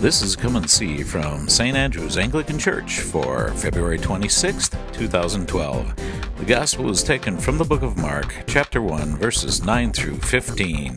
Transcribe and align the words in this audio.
This 0.00 0.22
is 0.22 0.36
Come 0.36 0.54
and 0.54 0.70
See 0.70 1.02
from 1.02 1.48
St. 1.48 1.76
Andrew's 1.76 2.18
Anglican 2.18 2.56
Church 2.56 3.00
for 3.00 3.48
February 3.54 3.98
26th, 3.98 4.76
2012. 4.92 5.96
The 6.36 6.44
Gospel 6.44 6.88
is 6.90 7.02
taken 7.02 7.36
from 7.36 7.58
the 7.58 7.64
book 7.64 7.82
of 7.82 7.96
Mark, 7.96 8.32
chapter 8.46 8.80
1, 8.80 9.16
verses 9.16 9.64
9 9.64 9.92
through 9.92 10.18
15. 10.18 10.94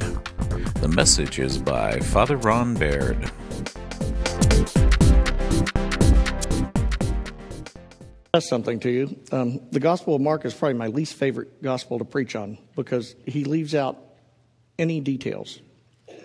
The 0.81 0.87
message 0.87 1.39
is 1.39 1.57
by 1.57 1.99
Father 1.99 2.37
Ron 2.37 2.75
Baird. 2.75 3.31
That's 8.31 8.47
something 8.47 8.79
to 8.81 8.91
you. 8.91 9.19
Um, 9.31 9.61
the 9.71 9.79
Gospel 9.79 10.13
of 10.13 10.21
Mark 10.21 10.45
is 10.45 10.53
probably 10.53 10.77
my 10.77 10.87
least 10.87 11.15
favorite 11.15 11.63
gospel 11.63 11.97
to 11.97 12.05
preach 12.05 12.35
on 12.35 12.59
because 12.75 13.15
he 13.25 13.45
leaves 13.45 13.73
out 13.73 13.97
any 14.77 14.99
details. 14.99 15.59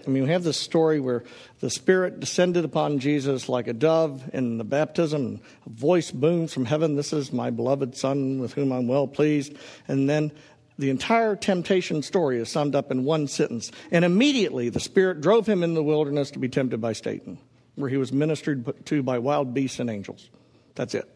I 0.06 0.10
mean, 0.10 0.22
we 0.22 0.28
have 0.30 0.44
this 0.44 0.60
story 0.60 1.00
where 1.00 1.24
the 1.60 1.70
Spirit 1.70 2.20
descended 2.20 2.64
upon 2.64 3.00
Jesus 3.00 3.48
like 3.48 3.66
a 3.66 3.72
dove 3.72 4.30
in 4.32 4.58
the 4.58 4.64
baptism, 4.64 5.40
a 5.66 5.70
voice 5.70 6.12
booms 6.12 6.52
from 6.54 6.66
heaven, 6.66 6.94
This 6.94 7.12
is 7.12 7.32
my 7.32 7.50
beloved 7.50 7.96
Son 7.96 8.38
with 8.38 8.52
whom 8.52 8.70
I'm 8.70 8.86
well 8.86 9.08
pleased. 9.08 9.54
And 9.88 10.08
then 10.08 10.30
the 10.78 10.90
entire 10.90 11.34
temptation 11.34 12.02
story 12.02 12.38
is 12.38 12.48
summed 12.50 12.76
up 12.76 12.92
in 12.92 13.04
one 13.04 13.26
sentence. 13.26 13.72
And 13.90 14.04
immediately 14.04 14.68
the 14.68 14.78
Spirit 14.78 15.20
drove 15.20 15.48
him 15.48 15.64
in 15.64 15.74
the 15.74 15.82
wilderness 15.82 16.30
to 16.32 16.38
be 16.38 16.48
tempted 16.48 16.80
by 16.80 16.92
Satan, 16.92 17.38
where 17.74 17.90
he 17.90 17.96
was 17.96 18.12
ministered 18.12 18.86
to 18.86 19.02
by 19.02 19.18
wild 19.18 19.54
beasts 19.54 19.80
and 19.80 19.90
angels. 19.90 20.30
That's 20.76 20.94
it. 20.94 21.08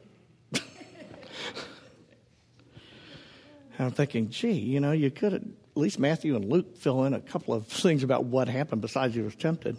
I'm 3.78 3.92
thinking, 3.92 4.30
gee, 4.30 4.52
you 4.52 4.80
know, 4.80 4.92
you 4.92 5.10
could 5.10 5.32
have, 5.32 5.45
least 5.80 5.98
Matthew 5.98 6.36
and 6.36 6.44
Luke 6.44 6.76
fill 6.76 7.04
in 7.04 7.14
a 7.14 7.20
couple 7.20 7.54
of 7.54 7.66
things 7.68 8.02
about 8.02 8.24
what 8.24 8.48
happened 8.48 8.82
besides 8.82 9.14
he 9.14 9.20
was 9.20 9.34
tempted. 9.34 9.76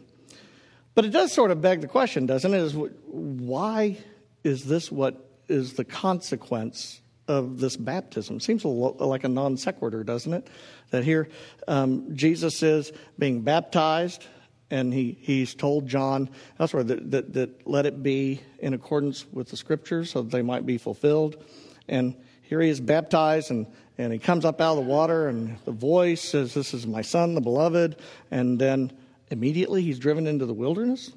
But 0.94 1.06
it 1.06 1.10
does 1.10 1.32
sort 1.32 1.52
of 1.52 1.62
beg 1.62 1.82
the 1.82 1.88
question, 1.88 2.26
doesn't 2.26 2.54
it? 2.54 2.58
Is 2.58 2.76
why 3.06 3.98
is 4.44 4.66
this 4.66 4.92
what 4.92 5.30
is 5.48 5.74
the 5.74 5.86
consequence 5.86 7.02
of 7.28 7.60
this 7.60 7.78
baptism? 7.78 8.40
Seems 8.40 8.64
a 8.64 8.68
lo- 8.68 8.98
like 9.00 9.24
a 9.24 9.30
non 9.30 9.56
sequitur, 9.56 10.04
doesn't 10.04 10.34
it? 10.34 10.48
That 10.90 11.06
here 11.06 11.30
um, 11.68 12.16
Jesus 12.16 12.62
is 12.62 12.92
being 13.18 13.42
baptized, 13.42 14.26
and 14.70 14.94
he, 14.94 15.18
he's 15.22 15.56
told 15.56 15.88
John 15.88 16.30
elsewhere 16.60 16.84
that, 16.84 17.12
that, 17.12 17.34
that 17.34 17.68
let 17.68 17.86
it 17.86 18.04
be 18.04 18.42
in 18.60 18.74
accordance 18.74 19.26
with 19.32 19.50
the 19.50 19.58
scriptures 19.58 20.12
so 20.12 20.22
that 20.22 20.32
they 20.32 20.42
might 20.42 20.66
be 20.66 20.78
fulfilled. 20.78 21.42
And 21.88 22.16
here 22.42 22.60
he 22.60 22.70
is 22.70 22.82
baptized, 22.82 23.50
and 23.50 23.68
and 24.02 24.12
he 24.12 24.18
comes 24.18 24.46
up 24.46 24.60
out 24.60 24.72
of 24.72 24.84
the 24.84 24.90
water, 24.90 25.28
and 25.28 25.58
the 25.66 25.72
voice 25.72 26.22
says, 26.22 26.56
This 26.56 26.74
is 26.74 26.88
my 26.88 27.04
son, 27.04 27.36
the 27.36 27.42
beloved. 27.42 27.98
And 28.32 28.58
then 28.58 28.92
immediately 29.30 29.84
he's 29.84 30.00
driven 30.00 30.26
into 30.26 30.48
the 30.48 30.54
wilderness. 30.54 31.12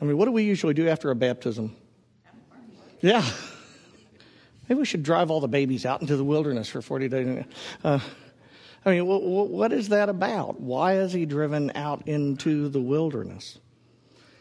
I 0.00 0.04
mean, 0.04 0.18
what 0.18 0.26
do 0.26 0.32
we 0.32 0.42
usually 0.42 0.74
do 0.74 0.86
after 0.86 1.10
a 1.10 1.16
baptism? 1.16 1.74
Yeah. 3.00 3.26
Maybe 4.68 4.80
we 4.80 4.84
should 4.84 5.02
drive 5.02 5.30
all 5.30 5.40
the 5.40 5.48
babies 5.48 5.86
out 5.86 6.02
into 6.02 6.16
the 6.16 6.24
wilderness 6.24 6.68
for 6.68 6.82
40 6.82 7.08
days. 7.08 7.44
Uh, 7.82 7.98
I 8.84 8.90
mean, 8.90 9.06
what 9.06 9.72
is 9.72 9.88
that 9.88 10.10
about? 10.10 10.60
Why 10.60 10.98
is 10.98 11.12
he 11.14 11.24
driven 11.24 11.72
out 11.74 12.06
into 12.06 12.68
the 12.68 12.80
wilderness? 12.80 13.58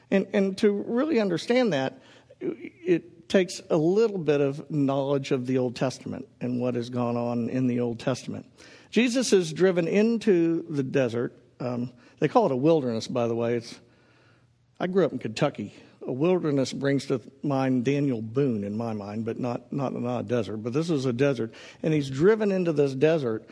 And, 0.09 0.27
and 0.33 0.57
to 0.57 0.71
really 0.71 1.21
understand 1.21 1.71
that, 1.71 2.01
it, 2.41 3.20
takes 3.31 3.61
a 3.69 3.77
little 3.77 4.17
bit 4.17 4.41
of 4.41 4.69
knowledge 4.69 5.31
of 5.31 5.47
the 5.47 5.57
Old 5.57 5.73
Testament 5.73 6.27
and 6.41 6.59
what 6.59 6.75
has 6.75 6.89
gone 6.89 7.15
on 7.15 7.47
in 7.49 7.65
the 7.65 7.79
Old 7.79 7.97
Testament. 7.97 8.45
Jesus 8.89 9.31
is 9.31 9.53
driven 9.53 9.87
into 9.87 10.65
the 10.69 10.83
desert. 10.83 11.33
Um, 11.61 11.93
they 12.19 12.27
call 12.27 12.47
it 12.47 12.51
a 12.51 12.57
wilderness, 12.57 13.07
by 13.07 13.29
the 13.29 13.33
way. 13.33 13.55
It's, 13.55 13.79
I 14.81 14.87
grew 14.87 15.05
up 15.05 15.13
in 15.13 15.19
Kentucky. 15.19 15.73
A 16.05 16.11
wilderness 16.11 16.73
brings 16.73 17.05
to 17.05 17.21
mind 17.41 17.85
Daniel 17.85 18.21
Boone 18.21 18.65
in 18.65 18.75
my 18.75 18.91
mind, 18.91 19.23
but 19.23 19.39
not, 19.39 19.71
not, 19.71 19.93
not 19.93 20.19
a 20.19 20.23
desert. 20.23 20.57
But 20.57 20.73
this 20.73 20.89
is 20.89 21.05
a 21.05 21.13
desert. 21.13 21.53
And 21.81 21.93
he's 21.93 22.09
driven 22.09 22.51
into 22.51 22.73
this 22.73 22.93
desert 22.93 23.47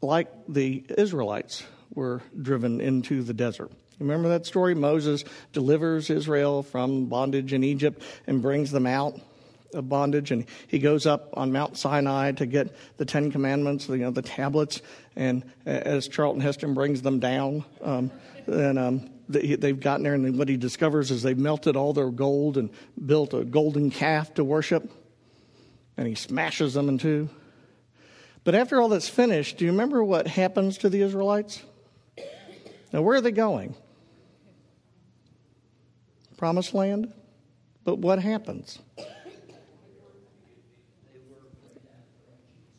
like 0.00 0.28
the 0.46 0.84
Israelites 0.96 1.64
were 1.92 2.22
driven 2.40 2.80
into 2.80 3.24
the 3.24 3.34
desert. 3.34 3.72
Remember 3.98 4.28
that 4.30 4.46
story? 4.46 4.74
Moses 4.74 5.24
delivers 5.52 6.10
Israel 6.10 6.62
from 6.62 7.06
bondage 7.06 7.52
in 7.52 7.64
Egypt 7.64 8.02
and 8.26 8.42
brings 8.42 8.70
them 8.70 8.86
out 8.86 9.18
of 9.72 9.88
bondage, 9.88 10.30
and 10.30 10.46
he 10.68 10.78
goes 10.78 11.06
up 11.06 11.30
on 11.34 11.52
Mount 11.52 11.76
Sinai 11.76 12.32
to 12.32 12.46
get 12.46 12.74
the 12.98 13.04
Ten 13.04 13.30
Commandments, 13.30 13.88
you 13.88 13.96
know, 13.98 14.10
the 14.10 14.22
tablets, 14.22 14.80
and 15.16 15.42
as 15.64 16.08
Charlton 16.08 16.40
Heston 16.40 16.74
brings 16.74 17.02
them 17.02 17.20
down, 17.20 17.64
um, 17.82 18.10
and 18.46 18.78
um, 18.78 19.10
they've 19.28 19.80
gotten 19.80 20.04
there, 20.04 20.14
and 20.14 20.38
what 20.38 20.48
he 20.48 20.56
discovers 20.56 21.10
is 21.10 21.22
they've 21.22 21.36
melted 21.36 21.76
all 21.76 21.92
their 21.92 22.10
gold 22.10 22.58
and 22.58 22.70
built 23.04 23.34
a 23.34 23.44
golden 23.44 23.90
calf 23.90 24.34
to 24.34 24.44
worship, 24.44 24.90
and 25.96 26.06
he 26.06 26.14
smashes 26.14 26.74
them 26.74 26.88
in 26.88 26.98
two. 26.98 27.28
But 28.44 28.54
after 28.54 28.80
all 28.80 28.88
that's 28.88 29.08
finished, 29.08 29.58
do 29.58 29.64
you 29.64 29.72
remember 29.72 30.04
what 30.04 30.28
happens 30.28 30.78
to 30.78 30.88
the 30.88 31.02
Israelites? 31.02 31.62
Now, 32.92 33.02
where 33.02 33.16
are 33.16 33.20
they 33.20 33.32
going? 33.32 33.74
Promised 36.36 36.74
land. 36.74 37.12
But 37.84 37.98
what 37.98 38.18
happens? 38.18 38.78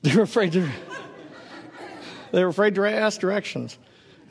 They 0.04 0.16
were 0.16 0.22
afraid 0.22 0.54
to. 0.54 0.70
They 2.32 2.42
were 2.42 2.50
afraid 2.50 2.76
to 2.76 2.86
ask 2.86 3.20
directions. 3.20 3.78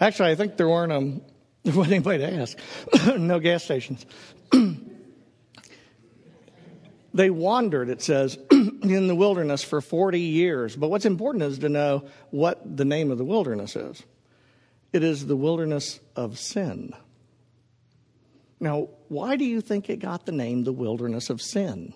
Actually, 0.00 0.31
I 0.31 0.34
think 0.34 0.56
there 0.56 0.69
weren't 0.69 0.92
um, 0.92 1.20
there 1.64 1.75
wasn't 1.75 1.94
anybody 1.94 2.19
to 2.19 2.32
ask. 2.34 2.59
no 3.19 3.41
gas 3.41 3.64
stations. 3.64 4.06
they 7.14 7.31
wandered, 7.31 7.88
it 7.88 8.03
says, 8.03 8.38
in 8.50 9.08
the 9.08 9.14
wilderness 9.14 9.64
for 9.64 9.81
40 9.81 10.20
years. 10.20 10.76
But 10.76 10.88
what's 10.88 11.06
important 11.06 11.44
is 11.44 11.58
to 11.58 11.69
know 11.69 12.04
what 12.31 12.76
the 12.76 12.84
name 12.84 13.10
of 13.10 13.19
the 13.19 13.25
wilderness 13.25 13.75
is. 13.75 14.03
It 14.93 15.03
is 15.03 15.26
the 15.26 15.37
wilderness 15.37 15.98
of 16.14 16.38
sin. 16.38 16.94
Now, 18.59 18.89
why 19.09 19.37
do 19.37 19.44
you 19.44 19.61
think 19.61 19.91
it 19.91 19.99
got 19.99 20.27
the 20.27 20.33
name 20.33 20.65
the 20.65 20.72
wilderness 20.72 21.28
of 21.31 21.43
sin? 21.43 21.93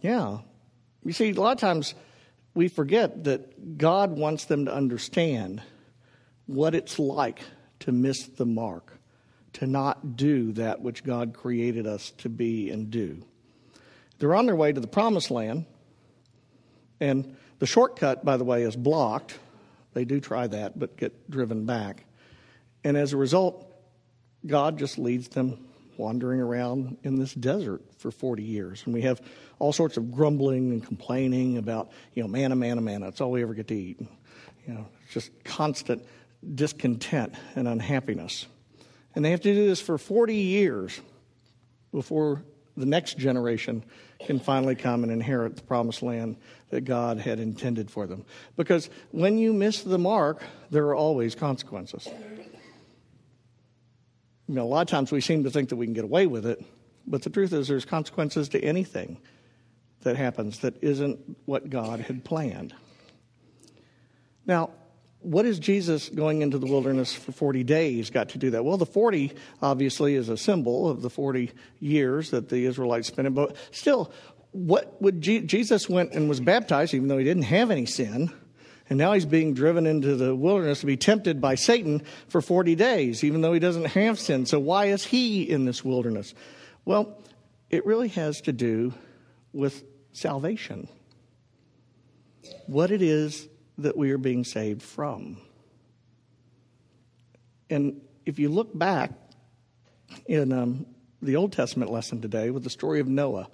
Yeah. 0.00 0.38
You 1.04 1.12
see, 1.12 1.30
a 1.30 1.34
lot 1.34 1.52
of 1.52 1.58
times 1.58 1.94
we 2.54 2.68
forget 2.68 3.24
that 3.24 3.78
God 3.78 4.12
wants 4.12 4.44
them 4.44 4.66
to 4.66 4.74
understand 4.74 5.62
what 6.46 6.74
it's 6.74 6.98
like 6.98 7.40
to 7.80 7.92
miss 7.92 8.26
the 8.26 8.44
mark, 8.44 8.98
to 9.54 9.66
not 9.66 10.16
do 10.16 10.52
that 10.52 10.80
which 10.82 11.04
God 11.04 11.32
created 11.32 11.86
us 11.86 12.10
to 12.18 12.28
be 12.28 12.70
and 12.70 12.90
do. 12.90 13.24
They're 14.18 14.34
on 14.34 14.46
their 14.46 14.56
way 14.56 14.72
to 14.72 14.80
the 14.80 14.86
promised 14.86 15.30
land, 15.30 15.66
and 17.00 17.36
the 17.58 17.66
shortcut, 17.66 18.24
by 18.24 18.36
the 18.36 18.44
way, 18.44 18.62
is 18.62 18.76
blocked 18.76 19.38
they 19.94 20.04
do 20.04 20.20
try 20.20 20.46
that, 20.46 20.78
but 20.78 20.96
get 20.96 21.30
driven 21.30 21.64
back. 21.64 22.04
And 22.82 22.96
as 22.96 23.12
a 23.12 23.16
result, 23.16 23.66
God 24.46 24.78
just 24.78 24.98
leads 24.98 25.28
them 25.28 25.66
wandering 25.96 26.40
around 26.40 26.98
in 27.02 27.18
this 27.18 27.32
desert 27.32 27.82
for 27.98 28.10
40 28.10 28.42
years. 28.42 28.82
And 28.84 28.92
we 28.92 29.02
have 29.02 29.20
all 29.58 29.72
sorts 29.72 29.96
of 29.96 30.12
grumbling 30.12 30.72
and 30.72 30.84
complaining 30.84 31.56
about, 31.56 31.92
you 32.14 32.22
know, 32.22 32.28
manna, 32.28 32.56
manna, 32.56 32.80
manna. 32.80 33.08
It's 33.08 33.20
all 33.20 33.30
we 33.30 33.42
ever 33.42 33.54
get 33.54 33.68
to 33.68 33.74
eat. 33.74 34.00
You 34.66 34.74
know, 34.74 34.88
just 35.10 35.30
constant 35.44 36.04
discontent 36.54 37.34
and 37.54 37.66
unhappiness. 37.66 38.46
And 39.14 39.24
they 39.24 39.30
have 39.30 39.40
to 39.42 39.54
do 39.54 39.66
this 39.66 39.80
for 39.80 39.96
40 39.96 40.34
years 40.34 41.00
before 41.92 42.42
the 42.76 42.86
next 42.86 43.16
generation 43.16 43.84
can 44.24 44.40
finally 44.40 44.74
come 44.74 45.02
and 45.02 45.12
inherit 45.12 45.56
the 45.56 45.62
promised 45.62 46.02
land 46.02 46.36
that 46.70 46.82
God 46.82 47.18
had 47.18 47.38
intended 47.38 47.90
for 47.90 48.06
them. 48.06 48.24
Because 48.56 48.90
when 49.10 49.38
you 49.38 49.52
miss 49.52 49.82
the 49.82 49.98
mark, 49.98 50.42
there 50.70 50.86
are 50.86 50.94
always 50.94 51.34
consequences. 51.34 52.08
You 54.46 54.54
know, 54.54 54.64
a 54.64 54.66
lot 54.66 54.82
of 54.82 54.88
times 54.88 55.10
we 55.10 55.20
seem 55.20 55.44
to 55.44 55.50
think 55.50 55.70
that 55.70 55.76
we 55.76 55.86
can 55.86 55.94
get 55.94 56.04
away 56.04 56.26
with 56.26 56.44
it, 56.46 56.62
but 57.06 57.22
the 57.22 57.30
truth 57.30 57.52
is 57.52 57.68
there's 57.68 57.84
consequences 57.84 58.50
to 58.50 58.62
anything 58.62 59.18
that 60.02 60.16
happens 60.16 60.58
that 60.60 60.82
isn't 60.82 61.18
what 61.46 61.70
God 61.70 62.00
had 62.00 62.24
planned. 62.24 62.74
Now, 64.46 64.70
what 65.24 65.46
is 65.46 65.58
Jesus 65.58 66.08
going 66.08 66.42
into 66.42 66.58
the 66.58 66.66
wilderness 66.66 67.12
for 67.14 67.32
40 67.32 67.64
days 67.64 68.10
got 68.10 68.30
to 68.30 68.38
do 68.38 68.50
that? 68.50 68.64
Well, 68.64 68.76
the 68.76 68.86
40 68.86 69.32
obviously 69.62 70.14
is 70.14 70.28
a 70.28 70.36
symbol 70.36 70.88
of 70.88 71.02
the 71.02 71.10
40 71.10 71.50
years 71.80 72.30
that 72.30 72.48
the 72.48 72.66
Israelites 72.66 73.08
spent. 73.08 73.26
in, 73.26 73.34
But 73.34 73.56
still, 73.70 74.12
what 74.52 75.00
would 75.02 75.20
Je- 75.20 75.40
Jesus 75.40 75.88
went 75.88 76.12
and 76.12 76.28
was 76.28 76.40
baptized, 76.40 76.94
even 76.94 77.08
though 77.08 77.18
he 77.18 77.24
didn't 77.24 77.44
have 77.44 77.70
any 77.70 77.86
sin, 77.86 78.30
and 78.90 78.98
now 78.98 79.14
he's 79.14 79.24
being 79.24 79.54
driven 79.54 79.86
into 79.86 80.14
the 80.14 80.36
wilderness 80.36 80.80
to 80.80 80.86
be 80.86 80.96
tempted 80.96 81.40
by 81.40 81.54
Satan 81.54 82.02
for 82.28 82.42
40 82.42 82.74
days, 82.74 83.24
even 83.24 83.40
though 83.40 83.54
he 83.54 83.60
doesn't 83.60 83.86
have 83.86 84.20
sin. 84.20 84.44
So 84.44 84.58
why 84.60 84.86
is 84.86 85.04
he 85.04 85.42
in 85.42 85.64
this 85.64 85.82
wilderness? 85.82 86.34
Well, 86.84 87.18
it 87.70 87.86
really 87.86 88.08
has 88.08 88.42
to 88.42 88.52
do 88.52 88.92
with 89.52 89.82
salvation. 90.12 90.88
What 92.66 92.90
it 92.90 93.00
is 93.00 93.48
that 93.78 93.96
we 93.96 94.10
are 94.12 94.18
being 94.18 94.44
saved 94.44 94.82
from. 94.82 95.38
And 97.70 98.00
if 98.24 98.38
you 98.38 98.48
look 98.48 98.76
back 98.76 99.10
in 100.26 100.52
um, 100.52 100.86
the 101.20 101.36
Old 101.36 101.52
Testament 101.52 101.90
lesson 101.90 102.20
today 102.20 102.50
with 102.50 102.64
the 102.64 102.70
story 102.70 103.00
of 103.00 103.08
Noah, 103.08 103.48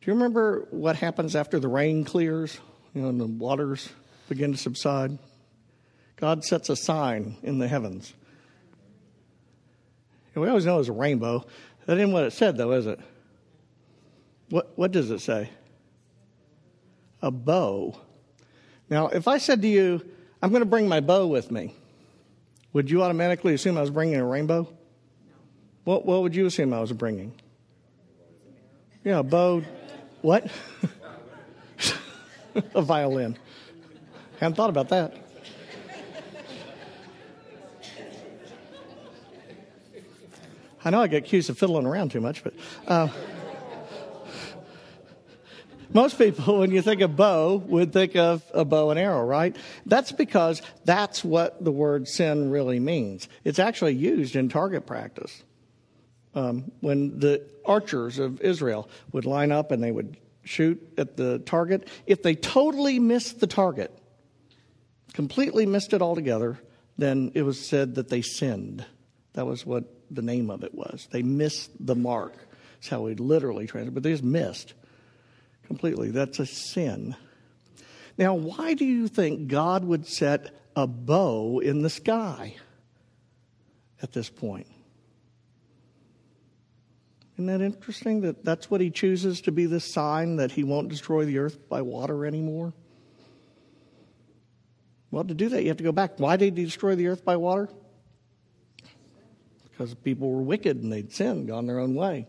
do 0.00 0.10
you 0.10 0.14
remember 0.14 0.66
what 0.70 0.96
happens 0.96 1.36
after 1.36 1.60
the 1.60 1.68
rain 1.68 2.04
clears, 2.04 2.58
you 2.94 3.02
know, 3.02 3.08
and 3.08 3.20
the 3.20 3.26
waters 3.26 3.88
begin 4.28 4.52
to 4.52 4.58
subside? 4.58 5.18
God 6.16 6.44
sets 6.44 6.68
a 6.68 6.76
sign 6.76 7.36
in 7.42 7.58
the 7.58 7.68
heavens. 7.68 8.12
And 10.34 10.42
We 10.42 10.48
always 10.48 10.66
know 10.66 10.78
it's 10.78 10.88
a 10.88 10.92
rainbow. 10.92 11.46
That 11.86 11.98
isn't 11.98 12.12
what 12.12 12.24
it 12.24 12.32
said, 12.32 12.56
though, 12.56 12.72
is 12.72 12.86
it? 12.86 13.00
What, 14.50 14.72
what 14.76 14.92
does 14.92 15.10
it 15.10 15.20
say? 15.20 15.50
A 17.22 17.30
bow. 17.30 17.98
Now, 18.92 19.08
if 19.08 19.26
I 19.26 19.38
said 19.38 19.62
to 19.62 19.68
you, 19.68 20.02
I'm 20.42 20.50
going 20.50 20.60
to 20.60 20.68
bring 20.68 20.86
my 20.86 21.00
bow 21.00 21.26
with 21.26 21.50
me, 21.50 21.74
would 22.74 22.90
you 22.90 23.02
automatically 23.02 23.54
assume 23.54 23.78
I 23.78 23.80
was 23.80 23.88
bringing 23.88 24.16
a 24.16 24.26
rainbow? 24.26 24.68
What, 25.84 26.04
what 26.04 26.20
would 26.20 26.36
you 26.36 26.44
assume 26.44 26.74
I 26.74 26.80
was 26.80 26.92
bringing? 26.92 27.32
Yeah, 29.02 29.20
a 29.20 29.22
bow. 29.22 29.62
What? 30.20 30.52
a 32.74 32.82
violin. 32.82 33.38
Hadn't 34.38 34.56
thought 34.56 34.68
about 34.68 34.90
that. 34.90 35.16
I 40.84 40.90
know 40.90 41.00
I 41.00 41.06
get 41.06 41.24
accused 41.24 41.48
of 41.48 41.56
fiddling 41.56 41.86
around 41.86 42.10
too 42.10 42.20
much, 42.20 42.44
but 42.44 42.52
uh, 42.86 43.08
most 45.94 46.18
people, 46.18 46.58
when 46.58 46.70
you 46.70 46.82
think 46.82 47.00
of 47.00 47.16
bow, 47.16 47.56
would 47.56 47.92
think 47.92 48.16
of 48.16 48.42
a 48.52 48.64
bow 48.64 48.90
and 48.90 48.98
arrow, 48.98 49.24
right? 49.24 49.56
That's 49.86 50.12
because 50.12 50.62
that's 50.84 51.24
what 51.24 51.62
the 51.62 51.72
word 51.72 52.08
sin 52.08 52.50
really 52.50 52.80
means. 52.80 53.28
It's 53.44 53.58
actually 53.58 53.94
used 53.94 54.36
in 54.36 54.48
target 54.48 54.86
practice. 54.86 55.42
Um, 56.34 56.72
when 56.80 57.18
the 57.18 57.46
archers 57.64 58.18
of 58.18 58.40
Israel 58.40 58.88
would 59.12 59.26
line 59.26 59.52
up 59.52 59.70
and 59.70 59.82
they 59.82 59.92
would 59.92 60.16
shoot 60.44 60.80
at 60.96 61.16
the 61.16 61.40
target, 61.40 61.88
if 62.06 62.22
they 62.22 62.34
totally 62.34 62.98
missed 62.98 63.40
the 63.40 63.46
target, 63.46 63.96
completely 65.12 65.66
missed 65.66 65.92
it 65.92 66.00
altogether, 66.00 66.58
then 66.96 67.32
it 67.34 67.42
was 67.42 67.60
said 67.60 67.96
that 67.96 68.08
they 68.08 68.22
sinned. 68.22 68.84
That 69.34 69.46
was 69.46 69.66
what 69.66 69.84
the 70.10 70.22
name 70.22 70.50
of 70.50 70.64
it 70.64 70.74
was. 70.74 71.08
They 71.10 71.22
missed 71.22 71.70
the 71.78 71.94
mark. 71.94 72.34
That's 72.76 72.88
how 72.88 73.02
we 73.02 73.14
literally 73.14 73.66
translate, 73.66 73.94
but 73.94 74.02
they 74.02 74.12
just 74.12 74.24
missed 74.24 74.74
completely. 75.72 76.10
That's 76.10 76.38
a 76.38 76.44
sin. 76.44 77.16
Now, 78.18 78.34
why 78.34 78.74
do 78.74 78.84
you 78.84 79.08
think 79.08 79.48
God 79.48 79.84
would 79.84 80.06
set 80.06 80.54
a 80.76 80.86
bow 80.86 81.60
in 81.60 81.80
the 81.80 81.88
sky 81.88 82.56
at 84.02 84.12
this 84.12 84.28
point? 84.28 84.66
Isn't 87.36 87.46
that 87.46 87.62
interesting 87.62 88.20
that 88.20 88.44
that's 88.44 88.70
what 88.70 88.82
he 88.82 88.90
chooses 88.90 89.40
to 89.42 89.50
be 89.50 89.64
the 89.64 89.80
sign 89.80 90.36
that 90.36 90.52
he 90.52 90.62
won't 90.62 90.90
destroy 90.90 91.24
the 91.24 91.38
earth 91.38 91.70
by 91.70 91.80
water 91.80 92.26
anymore? 92.26 92.74
Well, 95.10 95.24
to 95.24 95.32
do 95.32 95.48
that, 95.48 95.62
you 95.62 95.68
have 95.68 95.78
to 95.78 95.84
go 95.84 95.92
back. 95.92 96.20
Why 96.20 96.36
did 96.36 96.58
he 96.58 96.64
destroy 96.64 96.96
the 96.96 97.06
earth 97.06 97.24
by 97.24 97.36
water? 97.36 97.70
because 99.70 99.94
people 99.94 100.30
were 100.30 100.42
wicked 100.42 100.82
and 100.82 100.92
they'd 100.92 101.12
sinned, 101.12 101.48
gone 101.48 101.66
their 101.66 101.78
own 101.78 101.94
way. 101.94 102.26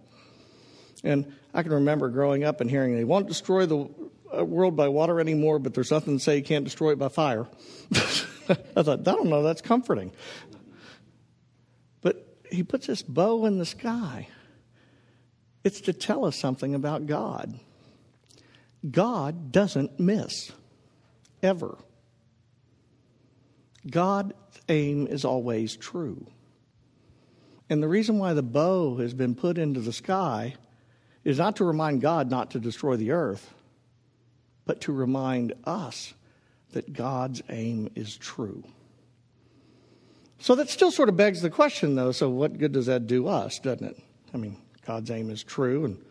And 1.04 1.34
I 1.54 1.64
can 1.64 1.74
remember 1.74 2.10
growing 2.10 2.44
up 2.44 2.62
and 2.62 2.70
hearing 2.70 2.96
they 2.96 3.04
won't 3.04 3.28
destroy 3.28 3.66
the 3.66 3.90
uh, 4.36 4.44
world 4.44 4.76
by 4.76 4.88
water 4.88 5.20
anymore, 5.20 5.60
but 5.60 5.74
there's 5.74 5.92
nothing 5.92 6.18
to 6.18 6.24
say 6.24 6.38
you 6.38 6.44
can't 6.44 6.64
destroy 6.64 6.92
it 6.92 7.00
by 7.00 7.10
fire. 7.10 7.48
I 7.92 8.84
thought, 8.84 9.00
I 9.00 9.04
don't 9.04 9.28
know, 9.30 9.44
that's 9.44 9.62
comforting. 9.62 10.12
But 12.02 12.26
he 12.50 12.64
puts 12.64 12.88
this 12.88 13.02
bow 13.02 13.46
in 13.46 13.58
the 13.58 13.66
sky. 13.66 14.28
It's 15.64 15.82
to 15.82 15.94
tell 15.94 16.26
us 16.26 16.38
something 16.38 16.76
about 16.76 17.06
God. 17.06 17.60
God 18.90 19.52
doesn't 19.52 20.00
miss, 20.00 20.52
ever. 21.42 21.78
God's 23.90 24.34
aim 24.68 25.08
is 25.08 25.24
always 25.24 25.76
true. 25.76 26.28
And 27.70 27.82
the 27.82 27.88
reason 27.88 28.20
why 28.20 28.34
the 28.34 28.44
bow 28.44 28.98
has 28.98 29.14
been 29.14 29.36
put 29.36 29.58
into 29.58 29.80
the 29.80 29.94
sky 29.94 30.56
is 31.24 31.38
not 31.38 31.58
to 31.58 31.66
remind 31.66 32.02
God 32.02 32.30
not 32.30 32.52
to 32.52 32.60
destroy 32.60 32.96
the 32.96 33.12
earth, 33.12 33.54
but 34.66 34.82
to 34.82 34.92
remind 34.92 35.54
us 35.64 36.14
that 36.74 36.94
God's 36.94 37.42
aim 37.50 37.90
is 37.96 38.18
true. 38.18 38.64
So 40.40 40.56
that 40.56 40.70
still 40.70 40.92
sort 40.92 41.10
of 41.10 41.16
begs 41.16 41.42
the 41.42 41.50
question, 41.50 41.96
though 41.96 42.12
so 42.12 42.30
what 42.30 42.58
good 42.58 42.74
does 42.74 42.88
that 42.88 43.08
do 43.08 43.28
us, 43.28 43.60
doesn't 43.60 43.88
it? 43.88 43.98
I 44.34 44.38
mean, 44.38 44.58
God's 44.86 45.10
aim 45.12 45.30
is 45.30 45.44
true, 45.44 45.86
and 45.86 46.04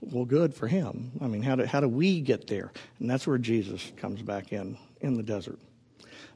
well, 0.00 0.24
good 0.24 0.54
for 0.54 0.68
him. 0.68 1.12
I 1.20 1.26
mean, 1.26 1.42
how 1.42 1.56
do, 1.56 1.64
how 1.64 1.80
do 1.80 1.88
we 1.88 2.20
get 2.20 2.46
there? 2.46 2.70
And 3.00 3.10
that's 3.10 3.26
where 3.26 3.38
Jesus 3.38 3.90
comes 3.96 4.22
back 4.22 4.52
in, 4.52 4.76
in 5.00 5.16
the 5.16 5.22
desert. 5.22 5.58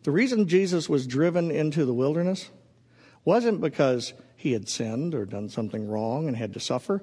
The 0.04 0.10
reason 0.10 0.48
Jesus 0.48 0.88
was 0.88 1.06
driven 1.06 1.50
into 1.50 1.84
the 1.84 1.92
wilderness 1.92 2.50
wasn't 3.24 3.60
because 3.60 4.14
he 4.36 4.52
had 4.52 4.68
sinned 4.68 5.14
or 5.14 5.26
done 5.26 5.48
something 5.48 5.88
wrong 5.88 6.28
and 6.28 6.36
had 6.36 6.54
to 6.54 6.60
suffer. 6.60 7.02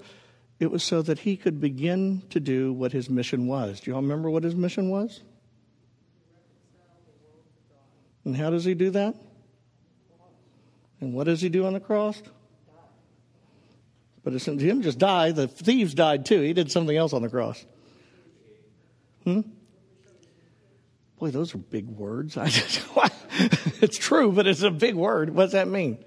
It 0.60 0.72
was 0.72 0.84
so 0.84 1.02
that 1.02 1.19
he 1.19 1.36
could 1.36 1.60
begin 1.60 2.24
to 2.30 2.40
do 2.40 2.72
what 2.72 2.92
his 2.92 3.10
mission 3.10 3.48
was. 3.48 3.81
Do 3.81 3.92
you 3.92 3.96
all 3.96 4.02
remember 4.02 4.30
what 4.30 4.44
his 4.44 4.56
mission 4.56 4.90
was? 4.90 5.22
And 8.24 8.36
how 8.36 8.50
does 8.50 8.66
he 8.66 8.74
do 8.74 8.90
that? 8.92 9.16
And 11.02 11.13
what 11.13 11.25
does 11.25 11.42
he 11.42 11.50
do 11.50 11.66
on 11.66 11.74
the 11.74 11.80
cross? 11.80 12.22
But 14.24 14.34
it's, 14.34 14.48
him 14.48 14.81
just 14.81 14.98
die. 14.98 15.31
The 15.31 15.48
thieves 15.48 15.94
died 15.94 16.25
too. 16.25 16.42
He 16.42 16.54
did 16.54 16.72
something 16.72 16.96
else 16.96 17.13
on 17.13 17.22
the 17.22 17.30
cross. 17.30 17.63
Hmm? 19.24 19.42
Boy, 21.19 21.31
those 21.31 21.54
are 21.54 21.60
big 21.60 21.88
words. 21.88 22.38
it's 23.81 23.98
true, 23.98 24.31
but 24.31 24.48
it's 24.48 24.62
a 24.62 24.72
big 24.72 24.96
word. 24.96 25.30
What 25.30 25.46
does 25.46 25.52
that 25.52 25.68
mean? 25.68 26.04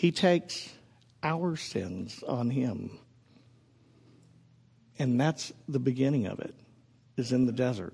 He 0.00 0.12
takes 0.12 0.72
our 1.22 1.56
sins 1.56 2.24
on 2.26 2.48
him. 2.48 2.98
And 4.98 5.20
that's 5.20 5.52
the 5.68 5.78
beginning 5.78 6.24
of 6.24 6.38
it, 6.38 6.54
is 7.18 7.32
in 7.32 7.44
the 7.44 7.52
desert. 7.52 7.92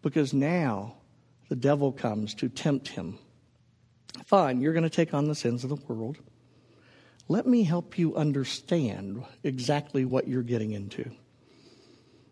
Because 0.00 0.32
now 0.32 0.94
the 1.48 1.56
devil 1.56 1.90
comes 1.90 2.34
to 2.34 2.48
tempt 2.48 2.86
him. 2.86 3.18
Fine, 4.26 4.60
you're 4.60 4.74
going 4.74 4.84
to 4.84 4.88
take 4.88 5.12
on 5.12 5.26
the 5.26 5.34
sins 5.34 5.64
of 5.64 5.70
the 5.70 5.92
world. 5.92 6.18
Let 7.26 7.48
me 7.48 7.64
help 7.64 7.98
you 7.98 8.14
understand 8.14 9.24
exactly 9.42 10.04
what 10.04 10.28
you're 10.28 10.44
getting 10.44 10.70
into. 10.70 11.10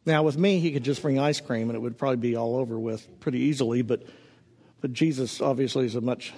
Now, 0.06 0.23
with 0.23 0.38
me, 0.38 0.61
he 0.61 0.71
could 0.71 0.85
just 0.85 1.02
bring 1.02 1.18
ice 1.18 1.40
cream 1.40 1.71
and 1.71 1.75
it 1.75 1.80
would 1.80 1.99
probably 1.99 2.18
be 2.18 2.37
all 2.37 2.54
over 2.54 2.78
with 2.78 3.18
pretty 3.18 3.40
easily, 3.40 3.83
but, 3.83 4.04
but 4.80 4.92
Jesus 4.92 5.40
obviously 5.40 5.87
is 5.87 5.97
a 5.97 6.00
much 6.00 6.33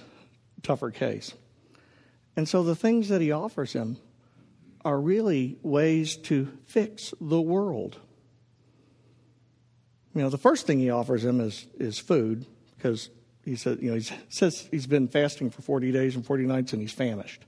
tougher 0.63 0.89
case. 0.89 1.35
And 2.35 2.47
so 2.47 2.63
the 2.63 2.75
things 2.75 3.09
that 3.09 3.21
he 3.21 3.31
offers 3.31 3.73
him 3.73 3.97
are 4.83 4.99
really 4.99 5.57
ways 5.61 6.17
to 6.17 6.51
fix 6.65 7.13
the 7.21 7.41
world. 7.41 7.97
You 10.13 10.21
know, 10.21 10.29
the 10.29 10.37
first 10.37 10.67
thing 10.67 10.79
he 10.79 10.89
offers 10.89 11.23
him 11.23 11.39
is, 11.39 11.67
is 11.79 11.97
food 11.99 12.45
because 12.75 13.09
he 13.43 13.55
said, 13.55 13.79
you 13.81 13.91
know, 13.91 13.97
he 13.97 14.09
says 14.29 14.67
he's 14.71 14.87
been 14.87 15.07
fasting 15.07 15.49
for 15.49 15.61
40 15.61 15.91
days 15.91 16.15
and 16.15 16.25
40 16.25 16.45
nights 16.45 16.73
and 16.73 16.81
he's 16.81 16.91
famished. 16.91 17.45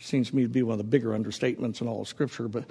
Seems 0.00 0.30
to 0.30 0.36
me 0.36 0.42
to 0.42 0.48
be 0.48 0.62
one 0.62 0.74
of 0.74 0.78
the 0.78 0.84
bigger 0.84 1.10
understatements 1.10 1.80
in 1.80 1.88
all 1.88 2.02
of 2.02 2.08
Scripture. 2.08 2.48
But, 2.48 2.64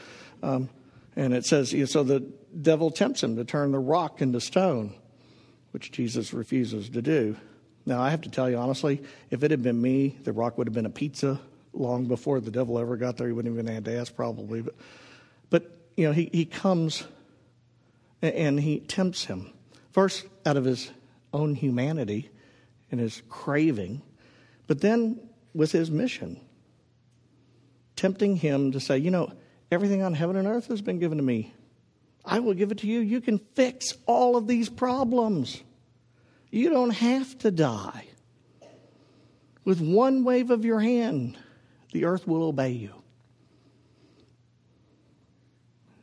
um, 0.44 0.70
and 1.16 1.34
it 1.34 1.46
says, 1.46 1.74
you 1.74 1.80
know, 1.80 1.86
so 1.86 2.04
the 2.04 2.20
devil 2.62 2.92
tempts 2.92 3.24
him 3.24 3.38
to 3.38 3.46
turn 3.46 3.72
the 3.72 3.80
rock 3.80 4.22
into 4.22 4.40
stone, 4.40 4.94
which 5.72 5.92
Jesus 5.92 6.34
refuses 6.34 6.90
to 6.90 7.02
do. 7.02 7.36
Now, 7.86 8.02
I 8.02 8.10
have 8.12 8.22
to 8.22 8.30
tell 8.30 8.50
you 8.50 8.58
honestly, 8.58 9.02
if 9.30 9.44
it 9.44 9.52
had 9.52 9.62
been 9.62 9.82
me, 9.82 10.18
the 10.24 10.32
rock 10.32 10.58
would 10.58 10.68
have 10.68 10.74
been 10.74 10.86
a 10.86 10.90
pizza 10.92 11.40
long 11.74 12.06
before 12.06 12.40
the 12.40 12.52
devil 12.52 12.80
ever 12.80 12.96
got 12.98 13.18
there. 13.18 13.28
He 13.28 13.34
wouldn't 13.34 13.54
even 13.54 13.68
have 13.68 13.84
to 13.86 13.98
ask, 13.98 14.16
probably. 14.16 14.62
But, 14.62 14.76
but 15.50 15.78
you 15.98 16.06
know, 16.06 16.14
he, 16.14 16.30
he 16.32 16.46
comes 16.46 17.04
and 18.22 18.60
he 18.60 18.80
tempts 18.80 19.26
him. 19.26 19.52
First, 19.92 20.26
out 20.46 20.58
of 20.58 20.66
his 20.66 20.92
own 21.34 21.56
humanity 21.56 22.30
and 22.92 23.00
his 23.00 23.22
craving, 23.30 24.02
but 24.68 24.82
then 24.82 25.20
with 25.54 25.72
his 25.72 25.92
mission, 25.92 26.40
tempting 27.96 28.38
him 28.38 28.72
to 28.72 28.80
say, 28.80 28.98
you 28.98 29.12
know, 29.12 29.32
everything 29.72 30.02
on 30.02 30.14
heaven 30.14 30.36
and 30.36 30.48
earth 30.48 30.68
has 30.68 30.82
been 30.82 31.00
given 31.00 31.18
to 31.18 31.24
me. 31.24 31.54
I 32.26 32.40
will 32.40 32.54
give 32.54 32.72
it 32.72 32.80
to 32.80 32.88
you. 32.88 33.00
You 33.00 33.20
can 33.20 33.40
fix 33.56 33.96
all 34.06 34.38
of 34.38 34.48
these 34.48 34.70
problems. 34.70 35.62
You 36.54 36.70
don't 36.70 36.92
have 36.92 37.36
to 37.40 37.50
die. 37.50 38.06
With 39.66 39.82
one 39.82 40.24
wave 40.24 40.52
of 40.52 40.64
your 40.64 40.80
hand, 40.80 41.36
the 41.94 42.06
earth 42.06 42.28
will 42.28 42.44
obey 42.44 42.70
you. 42.70 42.94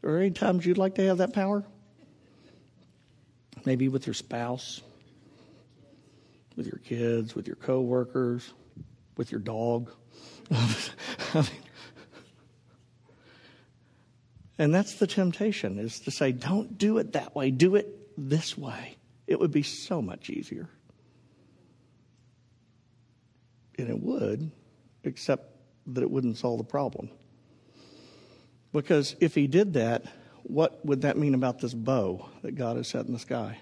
Are 0.03 0.11
there 0.11 0.19
any 0.19 0.31
times 0.31 0.67
you'd 0.67 0.77
like 0.77 0.97
to 0.97 1.07
have 1.07 1.19
that 1.19 1.33
power? 1.33 1.65
maybe 3.67 3.89
with 3.89 4.07
your 4.07 4.15
spouse, 4.15 4.81
with 6.57 6.67
your 6.67 6.81
kids, 6.85 7.35
with 7.35 7.47
your 7.47 7.57
coworkers, 7.57 8.55
with 9.17 9.31
your 9.31 9.41
dog. 9.41 9.91
and 14.59 14.75
that's 14.75 14.95
the 14.95 15.07
temptation 15.07 15.79
is 15.79 16.01
to 16.01 16.11
say, 16.11 16.33
don't 16.33 16.79
do 16.79 16.97
it 16.99 17.13
that 17.13 17.37
way, 17.37 17.51
do 17.51 17.77
it 17.77 17.87
this 18.17 18.57
way. 18.57 18.97
It 19.31 19.39
would 19.39 19.53
be 19.53 19.63
so 19.63 20.03
much 20.03 20.29
easier. 20.29 20.69
And 23.79 23.89
it 23.89 24.03
would, 24.03 24.51
except 25.05 25.57
that 25.87 26.03
it 26.03 26.11
wouldn't 26.11 26.37
solve 26.37 26.59
the 26.59 26.65
problem. 26.65 27.09
Because 28.73 29.15
if 29.21 29.37
he 29.37 29.47
did 29.47 29.75
that, 29.75 30.05
what 30.43 30.85
would 30.85 31.03
that 31.03 31.17
mean 31.17 31.35
about 31.35 31.61
this 31.61 31.73
bow 31.73 32.29
that 32.43 32.57
God 32.57 32.77
has 32.77 32.89
set 32.89 33.07
in 33.07 33.13
the 33.13 33.21
sky? 33.21 33.57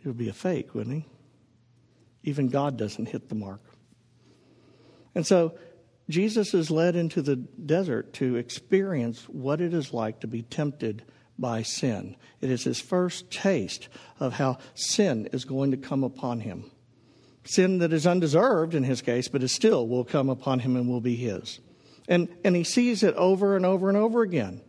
It 0.00 0.06
would 0.06 0.18
be 0.18 0.30
a 0.30 0.34
fake, 0.34 0.74
wouldn't 0.74 0.96
he? 0.96 1.06
Even 2.22 2.48
God 2.48 2.78
doesn't 2.78 3.06
hit 3.06 3.28
the 3.28 3.34
mark. 3.34 3.60
And 5.14 5.26
so 5.26 5.58
Jesus 6.08 6.52
is 6.52 6.70
led 6.70 6.96
into 6.96 7.22
the 7.22 7.36
desert 7.36 8.12
to 8.14 8.36
experience 8.36 9.22
what 9.28 9.60
it 9.60 9.72
is 9.72 9.94
like 9.94 10.20
to 10.20 10.26
be 10.26 10.42
tempted 10.42 11.04
by 11.38 11.62
sin. 11.62 12.16
It 12.40 12.50
is 12.50 12.64
his 12.64 12.80
first 12.80 13.30
taste 13.30 13.88
of 14.20 14.34
how 14.34 14.58
sin 14.74 15.28
is 15.32 15.44
going 15.44 15.70
to 15.70 15.76
come 15.76 16.04
upon 16.04 16.40
him. 16.40 16.70
Sin 17.44 17.78
that 17.78 17.92
is 17.92 18.06
undeserved 18.06 18.74
in 18.74 18.84
his 18.84 19.02
case, 19.02 19.28
but 19.28 19.42
it 19.42 19.48
still 19.48 19.88
will 19.88 20.04
come 20.04 20.28
upon 20.28 20.60
him 20.60 20.76
and 20.76 20.88
will 20.88 21.00
be 21.00 21.16
his. 21.16 21.60
And, 22.08 22.28
and 22.44 22.54
he 22.54 22.64
sees 22.64 23.02
it 23.02 23.14
over 23.14 23.56
and 23.56 23.64
over 23.64 23.88
and 23.88 23.96
over 23.96 24.22
again. 24.22 24.60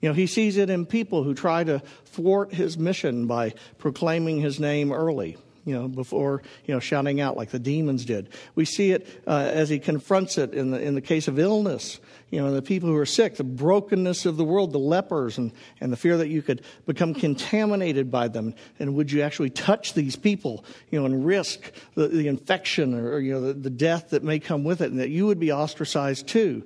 You 0.00 0.08
know, 0.08 0.14
he 0.14 0.26
sees 0.26 0.56
it 0.56 0.70
in 0.70 0.86
people 0.86 1.24
who 1.24 1.34
try 1.34 1.64
to 1.64 1.80
thwart 2.06 2.54
his 2.54 2.78
mission 2.78 3.26
by 3.26 3.54
proclaiming 3.78 4.40
his 4.40 4.60
name 4.60 4.92
early 4.92 5.36
you 5.68 5.74
know, 5.74 5.88
before, 5.88 6.42
you 6.64 6.74
know, 6.74 6.80
shouting 6.80 7.20
out 7.20 7.36
like 7.36 7.50
the 7.50 7.58
demons 7.58 8.04
did. 8.04 8.30
We 8.54 8.64
see 8.64 8.92
it 8.92 9.06
uh, 9.26 9.50
as 9.52 9.68
he 9.68 9.78
confronts 9.78 10.38
it 10.38 10.54
in 10.54 10.70
the, 10.70 10.80
in 10.80 10.94
the 10.94 11.00
case 11.00 11.28
of 11.28 11.38
illness, 11.38 12.00
you 12.30 12.40
know, 12.40 12.52
the 12.52 12.62
people 12.62 12.88
who 12.88 12.96
are 12.96 13.06
sick, 13.06 13.36
the 13.36 13.44
brokenness 13.44 14.26
of 14.26 14.36
the 14.36 14.44
world, 14.44 14.72
the 14.72 14.78
lepers, 14.78 15.38
and, 15.38 15.52
and 15.80 15.92
the 15.92 15.96
fear 15.96 16.16
that 16.16 16.28
you 16.28 16.42
could 16.42 16.62
become 16.86 17.14
contaminated 17.14 18.10
by 18.10 18.28
them. 18.28 18.54
And 18.78 18.94
would 18.94 19.12
you 19.12 19.22
actually 19.22 19.50
touch 19.50 19.94
these 19.94 20.16
people, 20.16 20.64
you 20.90 20.98
know, 20.98 21.06
and 21.06 21.24
risk 21.24 21.72
the, 21.94 22.08
the 22.08 22.28
infection 22.28 22.94
or, 22.94 23.12
or, 23.12 23.20
you 23.20 23.32
know, 23.32 23.40
the, 23.40 23.52
the 23.52 23.70
death 23.70 24.10
that 24.10 24.22
may 24.22 24.38
come 24.38 24.64
with 24.64 24.80
it, 24.80 24.90
and 24.90 25.00
that 25.00 25.10
you 25.10 25.26
would 25.26 25.40
be 25.40 25.52
ostracized 25.52 26.26
too. 26.26 26.64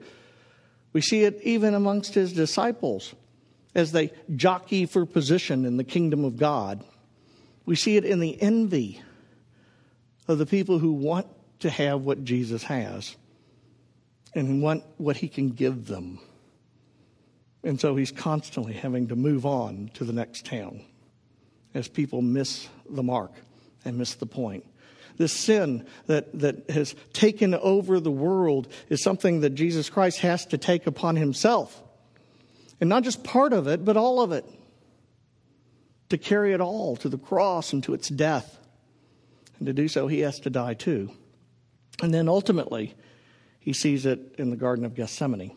We 0.93 1.01
see 1.01 1.25
it 1.25 1.41
even 1.43 1.75
amongst 1.75 2.15
his 2.15 2.33
disciples 2.33 3.15
as 3.75 3.93
they 3.93 4.13
jockey 4.37 4.87
for 4.87 5.07
position 5.07 5.65
in 5.65 5.77
the 5.77 5.85
kingdom 5.85 6.25
of 6.25 6.37
God. 6.37 6.85
We 7.65 7.77
see 7.77 7.97
it 7.97 8.05
in 8.05 8.21
the 8.21 8.41
envy 8.41 9.01
of 10.29 10.39
the 10.39 10.47
people 10.47 10.79
who 10.79 10.93
want 10.93 11.27
to 11.61 11.71
have 11.71 12.03
what 12.03 12.25
Jesus 12.25 12.65
has 12.65 13.17
and 14.35 14.63
want 14.63 14.85
what 14.97 15.17
he 15.17 15.29
can 15.29 15.51
give 15.51 15.87
them. 15.87 16.19
And 17.63 17.81
so 17.81 17.95
he's 17.95 18.11
constantly 18.11 18.73
having 18.73 19.09
to 19.09 19.17
move 19.17 19.47
on 19.47 19.91
to 19.95 20.05
the 20.05 20.13
next 20.13 20.45
town 20.45 20.83
as 21.75 21.89
people 21.89 22.23
miss 22.23 22.69
the 22.89 23.03
mark 23.03 23.33
and 23.85 23.97
miss 23.97 24.15
the 24.15 24.27
point. 24.27 24.67
This 25.17 25.33
sin 25.33 25.87
that, 26.07 26.37
that 26.41 26.71
has 26.71 26.95
taken 27.13 27.55
over 27.55 28.01
the 28.01 28.11
world 28.11 28.69
is 28.89 29.03
something 29.03 29.41
that 29.41 29.51
Jesus 29.51 29.91
Christ 29.91 30.19
has 30.21 30.47
to 30.47 30.59
take 30.59 30.87
upon 30.87 31.17
himself. 31.17 31.81
And 32.81 32.89
not 32.89 33.05
just 33.05 33.23
part 33.23 33.53
of 33.53 33.69
it, 33.69 33.85
but 33.85 33.97
all 33.97 34.21
of 34.21 34.33
it 34.33 34.45
to 36.13 36.19
carry 36.19 36.53
it 36.53 36.61
all 36.61 36.95
to 36.95 37.09
the 37.09 37.17
cross 37.17 37.73
and 37.73 37.83
to 37.83 37.95
its 37.95 38.11
death. 38.11 38.59
And 39.59 39.67
to 39.67 39.73
do 39.73 39.89
so, 39.89 40.09
he 40.09 40.21
has 40.21 40.41
to 40.41 40.51
die 40.51 40.75
too. 40.75 41.11
And 42.03 42.13
then 42.13 42.29
ultimately, 42.29 42.95
he 43.61 43.73
sees 43.73 44.05
it 44.05 44.35
in 44.37 44.51
the 44.51 44.57
Garden 44.57 44.85
of 44.85 44.95
Gethsemane 44.95 45.57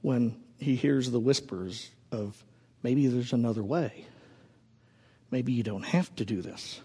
when 0.00 0.40
he 0.60 0.76
hears 0.76 1.10
the 1.10 1.18
whispers 1.18 1.90
of 2.12 2.40
maybe 2.84 3.08
there's 3.08 3.32
another 3.32 3.64
way. 3.64 4.06
Maybe 5.32 5.52
you 5.52 5.64
don't 5.64 5.82
have 5.82 6.14
to 6.14 6.24
do 6.24 6.40
this. 6.40 6.80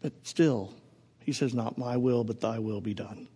But 0.00 0.14
still, 0.22 0.72
he 1.18 1.34
says, 1.34 1.52
Not 1.52 1.76
my 1.76 1.98
will, 1.98 2.24
but 2.24 2.40
thy 2.40 2.60
will 2.60 2.80
be 2.80 2.94
done. 2.94 3.28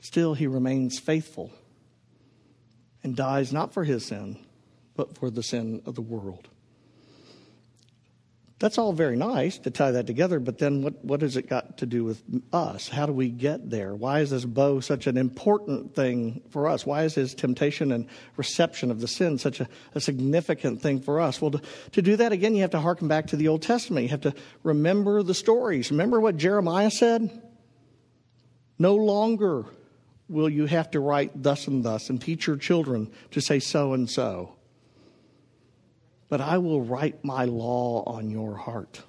Still, 0.00 0.34
he 0.34 0.48
remains 0.48 0.98
faithful 0.98 1.52
and 3.04 3.14
dies 3.14 3.52
not 3.52 3.72
for 3.72 3.84
his 3.84 4.04
sin, 4.04 4.40
but 4.96 5.16
for 5.16 5.30
the 5.30 5.42
sin 5.42 5.82
of 5.86 5.94
the 5.94 6.02
world. 6.02 6.48
That's 8.58 8.78
all 8.78 8.94
very 8.94 9.16
nice 9.16 9.58
to 9.58 9.70
tie 9.70 9.90
that 9.90 10.06
together, 10.06 10.40
but 10.40 10.56
then 10.56 10.80
what, 10.80 11.04
what 11.04 11.20
has 11.20 11.36
it 11.36 11.46
got 11.46 11.76
to 11.78 11.86
do 11.86 12.04
with 12.04 12.22
us? 12.54 12.88
How 12.88 13.04
do 13.04 13.12
we 13.12 13.28
get 13.28 13.68
there? 13.68 13.94
Why 13.94 14.20
is 14.20 14.30
this 14.30 14.46
bow 14.46 14.80
such 14.80 15.06
an 15.06 15.18
important 15.18 15.94
thing 15.94 16.40
for 16.48 16.66
us? 16.66 16.86
Why 16.86 17.02
is 17.02 17.14
his 17.14 17.34
temptation 17.34 17.92
and 17.92 18.06
reception 18.38 18.90
of 18.90 19.00
the 19.02 19.08
sin 19.08 19.36
such 19.36 19.60
a, 19.60 19.68
a 19.94 20.00
significant 20.00 20.80
thing 20.80 21.02
for 21.02 21.20
us? 21.20 21.38
Well, 21.38 21.50
to, 21.50 21.60
to 21.92 22.00
do 22.00 22.16
that 22.16 22.32
again, 22.32 22.54
you 22.54 22.62
have 22.62 22.70
to 22.70 22.80
harken 22.80 23.08
back 23.08 23.26
to 23.26 23.36
the 23.36 23.48
Old 23.48 23.60
Testament. 23.60 24.04
You 24.04 24.10
have 24.10 24.22
to 24.22 24.34
remember 24.62 25.22
the 25.22 25.34
stories. 25.34 25.90
Remember 25.90 26.18
what 26.18 26.38
Jeremiah 26.38 26.90
said? 26.90 27.42
No 28.78 28.94
longer 28.94 29.66
will 30.30 30.48
you 30.48 30.64
have 30.64 30.90
to 30.92 31.00
write 31.00 31.42
thus 31.42 31.66
and 31.66 31.84
thus 31.84 32.08
and 32.08 32.22
teach 32.22 32.46
your 32.46 32.56
children 32.56 33.12
to 33.32 33.42
say 33.42 33.60
so 33.60 33.92
and 33.92 34.08
so 34.08 34.55
but 36.28 36.40
I 36.40 36.58
will 36.58 36.82
write 36.82 37.24
my 37.24 37.44
law 37.44 38.02
on 38.06 38.30
your 38.30 38.56
heart. 38.56 39.02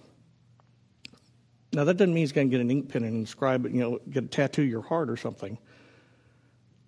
Now, 1.74 1.84
that 1.84 1.98
doesn't 1.98 2.14
mean 2.14 2.22
he's 2.22 2.32
going 2.32 2.50
to 2.50 2.52
get 2.52 2.62
an 2.62 2.72
ink 2.72 2.90
pen 2.90 3.04
and 3.04 3.16
inscribe 3.16 3.66
it, 3.66 3.72
you 3.72 3.82
know, 3.82 4.00
get 4.10 4.24
a 4.24 4.28
tattoo 4.28 4.64
your 4.64 4.82
heart 4.82 5.10
or 5.10 5.18
something. 5.18 5.58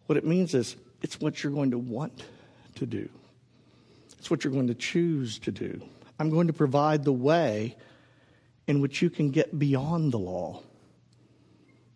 What 0.05 0.17
it 0.17 0.25
means 0.25 0.53
is 0.53 0.75
it's 1.01 1.19
what 1.19 1.43
you're 1.43 1.53
going 1.53 1.71
to 1.71 1.77
want 1.77 2.23
to 2.75 2.85
do, 2.85 3.09
it's 4.17 4.31
what 4.31 4.43
you're 4.43 4.53
going 4.53 4.67
to 4.67 4.75
choose 4.75 5.39
to 5.39 5.51
do. 5.51 5.81
I'm 6.17 6.29
going 6.29 6.47
to 6.47 6.53
provide 6.53 7.03
the 7.03 7.13
way 7.13 7.77
in 8.67 8.81
which 8.81 9.01
you 9.01 9.09
can 9.09 9.31
get 9.31 9.57
beyond 9.57 10.11
the 10.11 10.19
law 10.19 10.61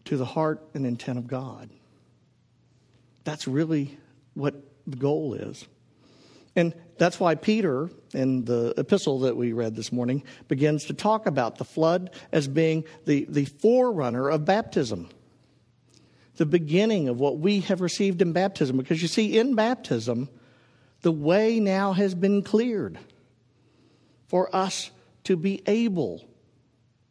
to 0.05 0.17
the 0.17 0.25
heart 0.25 0.61
and 0.73 0.85
intent 0.85 1.17
of 1.17 1.27
God. 1.27 1.69
That's 3.23 3.47
really 3.47 3.97
what 4.33 4.55
the 4.87 4.97
goal 4.97 5.33
is. 5.33 5.65
And 6.55 6.73
that's 6.97 7.19
why 7.19 7.35
Peter, 7.35 7.89
in 8.13 8.45
the 8.45 8.73
epistle 8.77 9.19
that 9.21 9.35
we 9.35 9.53
read 9.53 9.75
this 9.75 9.91
morning, 9.91 10.23
begins 10.47 10.85
to 10.85 10.93
talk 10.93 11.25
about 11.25 11.57
the 11.57 11.65
flood 11.65 12.11
as 12.31 12.47
being 12.47 12.83
the, 13.05 13.25
the 13.27 13.45
forerunner 13.45 14.29
of 14.29 14.45
baptism, 14.45 15.09
the 16.35 16.45
beginning 16.45 17.09
of 17.09 17.19
what 17.19 17.39
we 17.39 17.61
have 17.61 17.81
received 17.81 18.21
in 18.21 18.33
baptism. 18.33 18.77
Because 18.77 19.01
you 19.01 19.07
see, 19.07 19.37
in 19.37 19.55
baptism, 19.55 20.29
the 21.01 21.11
way 21.11 21.59
now 21.59 21.93
has 21.93 22.13
been 22.13 22.43
cleared 22.43 22.99
for 24.27 24.55
us 24.55 24.91
to 25.23 25.35
be 25.35 25.61
able 25.67 26.23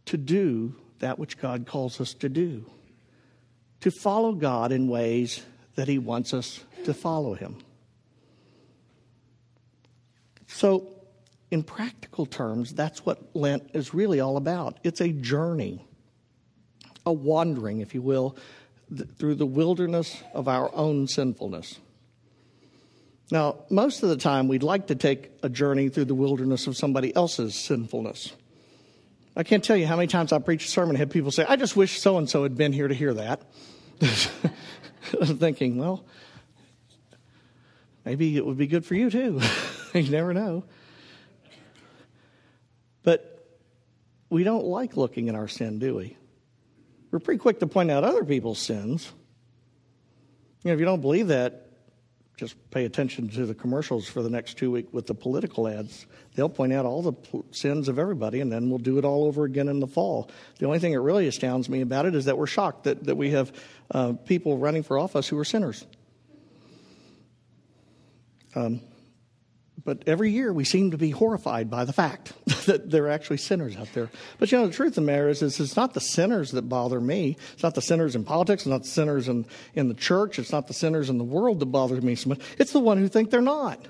to 0.07 0.17
do 0.17 0.75
that 1.01 1.19
which 1.19 1.39
God 1.39 1.67
calls 1.67 2.01
us 2.01 2.15
to 2.15 2.29
do, 2.29 2.65
to 3.81 3.91
follow 3.91 4.33
God 4.33 4.71
in 4.71 4.89
ways 4.89 5.43
that 5.75 5.89
He 5.89 5.99
wants 5.99 6.33
us 6.33 6.65
to 6.85 6.95
follow 6.95 7.35
Him. 7.35 7.59
So, 10.53 10.87
in 11.51 11.63
practical 11.63 12.27
terms, 12.27 12.73
that's 12.73 13.05
what 13.05 13.35
Lent 13.35 13.71
is 13.73 13.95
really 13.95 14.21
all 14.21 14.37
about. 14.37 14.79
It's 14.85 15.01
a 15.01 15.09
journey, 15.09 15.85
a 17.05 17.13
wandering, 17.13 17.81
if 17.81 17.95
you 17.95 18.03
will, 18.03 18.37
th- 18.95 19.09
through 19.19 19.37
the 19.37 19.47
wilderness 19.47 20.23
of 20.35 20.49
our 20.49 20.73
own 20.75 21.09
sinfulness. 21.09 21.81
Now, 23.31 23.57
most 23.71 24.03
of 24.03 24.11
the 24.11 24.17
time, 24.17 24.47
we'd 24.47 24.63
like 24.63 24.89
to 24.89 24.95
take 24.95 25.31
a 25.43 25.49
journey 25.49 25.89
through 25.89 26.05
the 26.05 26.15
wilderness 26.15 26.67
of 26.67 26.77
somebody 26.77 27.17
else's 27.17 27.55
sinfulness. 27.55 28.33
I 29.35 29.43
can't 29.43 29.65
tell 29.65 29.77
you 29.77 29.87
how 29.87 29.97
many 29.97 30.09
times 30.09 30.33
I 30.33 30.39
preached 30.39 30.69
a 30.69 30.71
sermon 30.71 30.91
and 30.91 30.99
had 30.99 31.11
people 31.11 31.31
say, 31.31 31.47
I 31.49 31.57
just 31.57 31.77
wish 31.77 31.99
so 31.99 32.19
and 32.19 32.29
so 32.29 32.43
had 32.43 32.57
been 32.57 32.75
here 32.75 32.89
to 32.89 32.95
hear 32.95 33.15
that. 33.15 33.41
I'm 35.19 35.39
thinking, 35.39 35.79
well, 35.79 36.05
maybe 38.05 38.37
it 38.37 38.45
would 38.45 38.59
be 38.59 38.67
good 38.67 38.85
for 38.85 38.95
you 38.95 39.11
too. 39.11 39.41
you 40.01 40.11
never 40.11 40.33
know. 40.33 40.65
But 43.03 43.47
we 44.31 44.45
don't 44.45 44.65
like 44.65 44.97
looking 44.97 45.29
at 45.29 45.35
our 45.35 45.49
sin, 45.49 45.79
do 45.79 45.97
we? 45.97 46.17
We're 47.11 47.19
pretty 47.19 47.39
quick 47.39 47.61
to 47.61 47.67
point 47.67 47.91
out 47.91 48.05
other 48.05 48.25
people's 48.25 48.59
sins. 48.59 49.13
You 50.63 50.69
know, 50.71 50.75
if 50.75 50.79
you 50.81 50.87
don't 50.87 51.03
believe 51.03 51.29
that, 51.29 51.67
just 52.39 52.57
pay 52.71 52.87
attention 52.87 53.29
to 53.29 53.45
the 53.45 53.55
commercials 53.55 54.09
for 54.09 54.23
the 54.23 54.31
next 54.31 54.57
two 54.57 54.71
weeks 54.71 54.93
with 54.93 55.07
the 55.07 55.15
political 55.15 55.69
ads. 55.69 56.07
They'll 56.35 56.49
point 56.49 56.73
out 56.73 56.87
all 56.87 57.03
the 57.03 57.43
sins 57.51 57.89
of 57.89 57.99
everybody, 57.99 58.41
and 58.41 58.51
then 58.51 58.71
we'll 58.71 58.79
do 58.79 58.97
it 58.99 59.05
all 59.05 59.25
over 59.25 59.45
again 59.45 59.69
in 59.69 59.81
the 59.81 59.87
fall. 59.87 60.31
The 60.59 60.67
only 60.67 60.79
thing 60.79 60.93
that 60.93 61.01
really 61.01 61.27
astounds 61.27 61.69
me 61.69 61.83
about 61.83 62.07
it 62.07 62.15
is 62.15 62.25
that 62.25 62.39
we're 62.39 62.47
shocked 62.47 62.85
that, 62.85 63.05
that 63.05 63.17
we 63.17 63.31
have 63.31 63.53
uh, 63.91 64.15
people 64.25 64.57
running 64.57 64.83
for 64.83 64.99
office 64.99 65.29
who 65.29 65.39
are 65.39 65.45
sinners. 65.45 65.85
Um, 68.55 68.81
but 69.85 70.05
every 70.07 70.31
year 70.31 70.53
we 70.53 70.65
seem 70.65 70.93
to 70.93 70.99
be 70.99 71.11
horrified 71.11 71.69
by 71.69 71.85
the 71.85 71.93
fact 71.93 72.33
that 72.67 72.91
there 72.91 73.05
are 73.05 73.11
actually 73.11 73.39
sinners 73.39 73.77
out 73.77 73.93
there. 73.95 74.11
But 74.39 74.53
you 74.53 74.59
know, 74.59 74.67
the 74.67 74.73
truth 74.73 74.91
of 74.91 74.95
the 74.97 75.01
matter 75.01 75.29
is, 75.29 75.43
is 75.43 75.59
it's 75.59 75.77
not 75.77 75.95
the 75.95 76.01
sinners 76.01 76.53
that 76.53 76.63
bother 76.63 77.01
me. 77.01 77.37
It's 77.55 77.63
not 77.63 77.75
the 77.75 77.83
sinners 77.83 78.15
in 78.15 78.25
politics. 78.25 78.63
It's 78.63 78.71
not 78.71 78.83
the 78.83 78.89
sinners 78.89 79.29
in, 79.29 79.45
in 79.75 79.89
the 79.89 79.95
church. 79.95 80.39
It's 80.39 80.53
not 80.53 80.69
the 80.69 80.75
sinners 80.75 81.11
in 81.11 81.19
the 81.19 81.25
world 81.25 81.59
that 81.61 81.67
bothers 81.67 82.03
me 82.03 82.15
so 82.15 82.31
much. 82.31 82.41
It's 82.59 82.73
the 82.73 82.81
one 82.81 82.99
who 82.99 83.09
think 83.09 83.31
they're 83.31 83.41
not. 83.41 83.87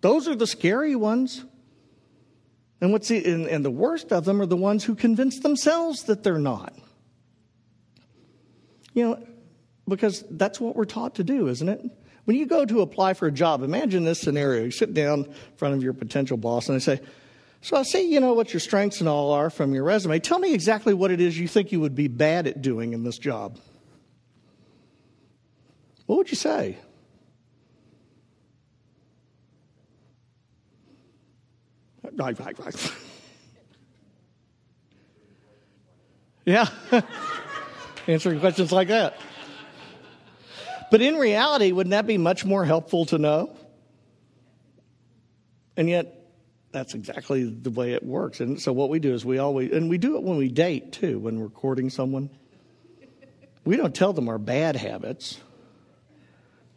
Those 0.00 0.28
are 0.28 0.36
the 0.36 0.46
scary 0.46 0.94
ones. 0.94 1.44
And 2.80 2.92
what's 2.92 3.08
the, 3.08 3.24
and, 3.24 3.46
and 3.46 3.64
the 3.64 3.70
worst 3.70 4.12
of 4.12 4.24
them 4.24 4.40
are 4.40 4.46
the 4.46 4.56
ones 4.56 4.84
who 4.84 4.94
convince 4.94 5.40
themselves 5.40 6.04
that 6.04 6.22
they're 6.22 6.38
not. 6.38 6.74
You 8.94 9.04
know, 9.04 9.26
because 9.88 10.24
that's 10.30 10.60
what 10.60 10.76
we're 10.76 10.84
taught 10.84 11.16
to 11.16 11.24
do, 11.24 11.48
isn't 11.48 11.68
it? 11.68 11.80
When 12.24 12.36
you 12.36 12.46
go 12.46 12.64
to 12.64 12.82
apply 12.82 13.14
for 13.14 13.26
a 13.26 13.32
job, 13.32 13.62
imagine 13.62 14.04
this 14.04 14.20
scenario. 14.20 14.64
You 14.64 14.70
sit 14.70 14.94
down 14.94 15.24
in 15.24 15.34
front 15.56 15.74
of 15.74 15.82
your 15.82 15.92
potential 15.92 16.36
boss 16.36 16.68
and 16.68 16.76
they 16.76 16.84
say, 16.84 17.00
So 17.62 17.76
I 17.76 17.82
see, 17.82 18.12
you 18.12 18.20
know, 18.20 18.32
what 18.34 18.52
your 18.52 18.60
strengths 18.60 19.00
and 19.00 19.08
all 19.08 19.32
are 19.32 19.50
from 19.50 19.74
your 19.74 19.84
resume. 19.84 20.20
Tell 20.20 20.38
me 20.38 20.54
exactly 20.54 20.94
what 20.94 21.10
it 21.10 21.20
is 21.20 21.38
you 21.38 21.48
think 21.48 21.72
you 21.72 21.80
would 21.80 21.96
be 21.96 22.08
bad 22.08 22.46
at 22.46 22.62
doing 22.62 22.92
in 22.92 23.02
this 23.02 23.18
job. 23.18 23.58
What 26.06 26.18
would 26.18 26.30
you 26.30 26.36
say? 26.36 26.78
Right, 32.14 32.38
right, 32.38 32.58
right. 32.58 32.92
yeah. 36.44 36.68
Answering 38.06 38.40
questions 38.40 38.70
like 38.70 38.88
that. 38.88 39.16
But 40.92 41.00
in 41.00 41.16
reality, 41.16 41.72
wouldn't 41.72 41.92
that 41.92 42.06
be 42.06 42.18
much 42.18 42.44
more 42.44 42.66
helpful 42.66 43.06
to 43.06 43.16
know? 43.16 43.56
And 45.74 45.88
yet, 45.88 46.22
that's 46.70 46.92
exactly 46.92 47.44
the 47.44 47.70
way 47.70 47.94
it 47.94 48.02
works. 48.02 48.40
And 48.40 48.60
so, 48.60 48.74
what 48.74 48.90
we 48.90 48.98
do 48.98 49.14
is 49.14 49.24
we 49.24 49.38
always, 49.38 49.72
and 49.72 49.88
we 49.88 49.96
do 49.96 50.16
it 50.16 50.22
when 50.22 50.36
we 50.36 50.48
date 50.48 50.92
too, 50.92 51.18
when 51.18 51.40
we're 51.40 51.48
courting 51.48 51.88
someone. 51.88 52.28
We 53.64 53.78
don't 53.78 53.94
tell 53.94 54.12
them 54.12 54.28
our 54.28 54.36
bad 54.36 54.76
habits, 54.76 55.40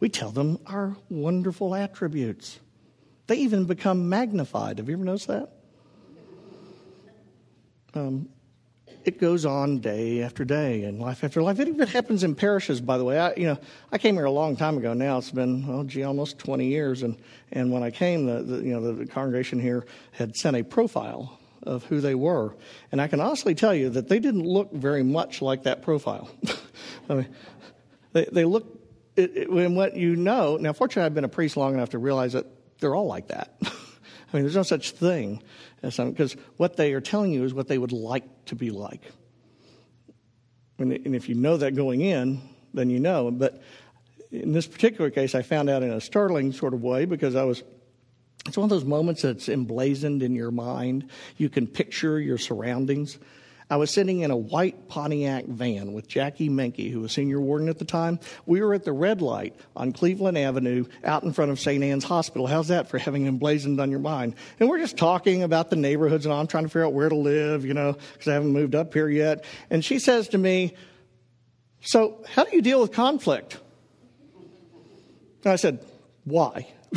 we 0.00 0.08
tell 0.08 0.30
them 0.30 0.60
our 0.64 0.96
wonderful 1.10 1.74
attributes. 1.74 2.58
They 3.26 3.36
even 3.36 3.66
become 3.66 4.08
magnified. 4.08 4.78
Have 4.78 4.88
you 4.88 4.94
ever 4.94 5.04
noticed 5.04 5.26
that? 5.26 5.50
Um, 7.92 8.30
it 9.06 9.20
goes 9.20 9.46
on 9.46 9.78
day 9.78 10.22
after 10.22 10.44
day 10.44 10.82
and 10.84 11.00
life 11.00 11.22
after 11.22 11.40
life. 11.40 11.60
It 11.60 11.68
even 11.68 11.86
happens 11.86 12.24
in 12.24 12.34
parishes, 12.34 12.80
by 12.80 12.98
the 12.98 13.04
way. 13.04 13.18
I, 13.18 13.34
you 13.34 13.46
know, 13.46 13.58
I 13.92 13.98
came 13.98 14.16
here 14.16 14.24
a 14.24 14.30
long 14.30 14.56
time 14.56 14.76
ago 14.76 14.94
now. 14.94 15.18
It's 15.18 15.30
been, 15.30 15.64
oh, 15.68 15.84
gee, 15.84 16.02
almost 16.02 16.38
20 16.38 16.66
years. 16.66 17.02
And, 17.02 17.16
and 17.52 17.70
when 17.70 17.82
I 17.84 17.90
came, 17.90 18.26
the, 18.26 18.42
the 18.42 18.56
you 18.64 18.72
know, 18.72 18.80
the, 18.80 18.92
the 18.92 19.06
congregation 19.06 19.60
here 19.60 19.86
had 20.12 20.36
sent 20.36 20.56
a 20.56 20.64
profile 20.64 21.38
of 21.62 21.84
who 21.84 22.00
they 22.00 22.14
were. 22.14 22.56
And 22.90 23.00
I 23.00 23.06
can 23.06 23.20
honestly 23.20 23.54
tell 23.54 23.74
you 23.74 23.90
that 23.90 24.08
they 24.08 24.18
didn't 24.18 24.44
look 24.44 24.72
very 24.72 25.02
much 25.02 25.40
like 25.40 25.64
that 25.64 25.82
profile. 25.82 26.28
I 27.08 27.14
mean, 27.14 27.28
they, 28.12 28.24
they 28.30 28.44
look, 28.44 28.66
it, 29.14 29.36
it, 29.36 29.52
when 29.52 29.76
what 29.76 29.96
you 29.96 30.16
know, 30.16 30.56
now 30.56 30.72
fortunately 30.72 31.06
I've 31.06 31.14
been 31.14 31.24
a 31.24 31.28
priest 31.28 31.56
long 31.56 31.74
enough 31.74 31.90
to 31.90 31.98
realize 31.98 32.32
that 32.32 32.46
they're 32.80 32.94
all 32.94 33.06
like 33.06 33.28
that. 33.28 33.56
I 34.32 34.36
mean, 34.36 34.42
there's 34.44 34.56
no 34.56 34.62
such 34.62 34.92
thing 34.92 35.42
as 35.82 35.94
something, 35.94 36.12
because 36.12 36.36
what 36.56 36.76
they 36.76 36.92
are 36.92 37.00
telling 37.00 37.32
you 37.32 37.44
is 37.44 37.54
what 37.54 37.68
they 37.68 37.78
would 37.78 37.92
like 37.92 38.24
to 38.46 38.54
be 38.54 38.70
like. 38.70 39.02
And, 40.78 40.92
if 41.14 41.28
you 41.28 41.34
know 41.34 41.56
that 41.56 41.74
going 41.74 42.00
in, 42.00 42.42
then 42.74 42.90
you 42.90 43.00
know. 43.00 43.30
But 43.30 43.62
in 44.30 44.52
this 44.52 44.66
particular 44.66 45.10
case, 45.10 45.34
I 45.34 45.42
found 45.42 45.70
out 45.70 45.82
in 45.82 45.90
a 45.90 46.00
startling 46.00 46.52
sort 46.52 46.74
of 46.74 46.82
way 46.82 47.04
because 47.04 47.34
I 47.34 47.44
was 47.44 47.62
it's 48.46 48.56
one 48.56 48.64
of 48.64 48.70
those 48.70 48.84
moments 48.84 49.22
that's 49.22 49.48
emblazoned 49.48 50.22
in 50.22 50.34
your 50.34 50.52
mind. 50.52 51.10
You 51.36 51.48
can 51.48 51.66
picture 51.66 52.20
your 52.20 52.38
surroundings. 52.38 53.18
I 53.68 53.76
was 53.76 53.90
sitting 53.90 54.20
in 54.20 54.30
a 54.30 54.36
white 54.36 54.86
Pontiac 54.88 55.46
van 55.46 55.92
with 55.92 56.06
Jackie 56.06 56.48
Menke, 56.48 56.88
who 56.92 57.00
was 57.00 57.10
senior 57.10 57.40
warden 57.40 57.68
at 57.68 57.80
the 57.80 57.84
time. 57.84 58.20
We 58.46 58.60
were 58.60 58.74
at 58.74 58.84
the 58.84 58.92
red 58.92 59.20
light 59.20 59.56
on 59.74 59.92
Cleveland 59.92 60.38
Avenue 60.38 60.84
out 61.02 61.24
in 61.24 61.32
front 61.32 61.50
of 61.50 61.58
St. 61.58 61.82
Ann's 61.82 62.04
Hospital. 62.04 62.46
How's 62.46 62.68
that 62.68 62.88
for 62.88 62.98
having 62.98 63.26
emblazoned 63.26 63.80
on 63.80 63.90
your 63.90 63.98
mind? 63.98 64.36
And 64.60 64.68
we're 64.68 64.78
just 64.78 64.96
talking 64.96 65.42
about 65.42 65.70
the 65.70 65.76
neighborhoods 65.76 66.26
and 66.26 66.32
I'm 66.32 66.46
trying 66.46 66.62
to 66.62 66.68
figure 66.68 66.84
out 66.84 66.92
where 66.92 67.08
to 67.08 67.16
live, 67.16 67.64
you 67.64 67.74
know, 67.74 67.94
because 68.12 68.28
I 68.28 68.34
haven't 68.34 68.52
moved 68.52 68.76
up 68.76 68.94
here 68.94 69.08
yet. 69.08 69.44
And 69.68 69.84
she 69.84 69.98
says 69.98 70.28
to 70.28 70.38
me, 70.38 70.76
So, 71.80 72.24
how 72.28 72.44
do 72.44 72.54
you 72.54 72.62
deal 72.62 72.80
with 72.80 72.92
conflict? 72.92 73.58
And 75.42 75.52
I 75.52 75.56
said, 75.56 75.84
Why? 76.22 76.68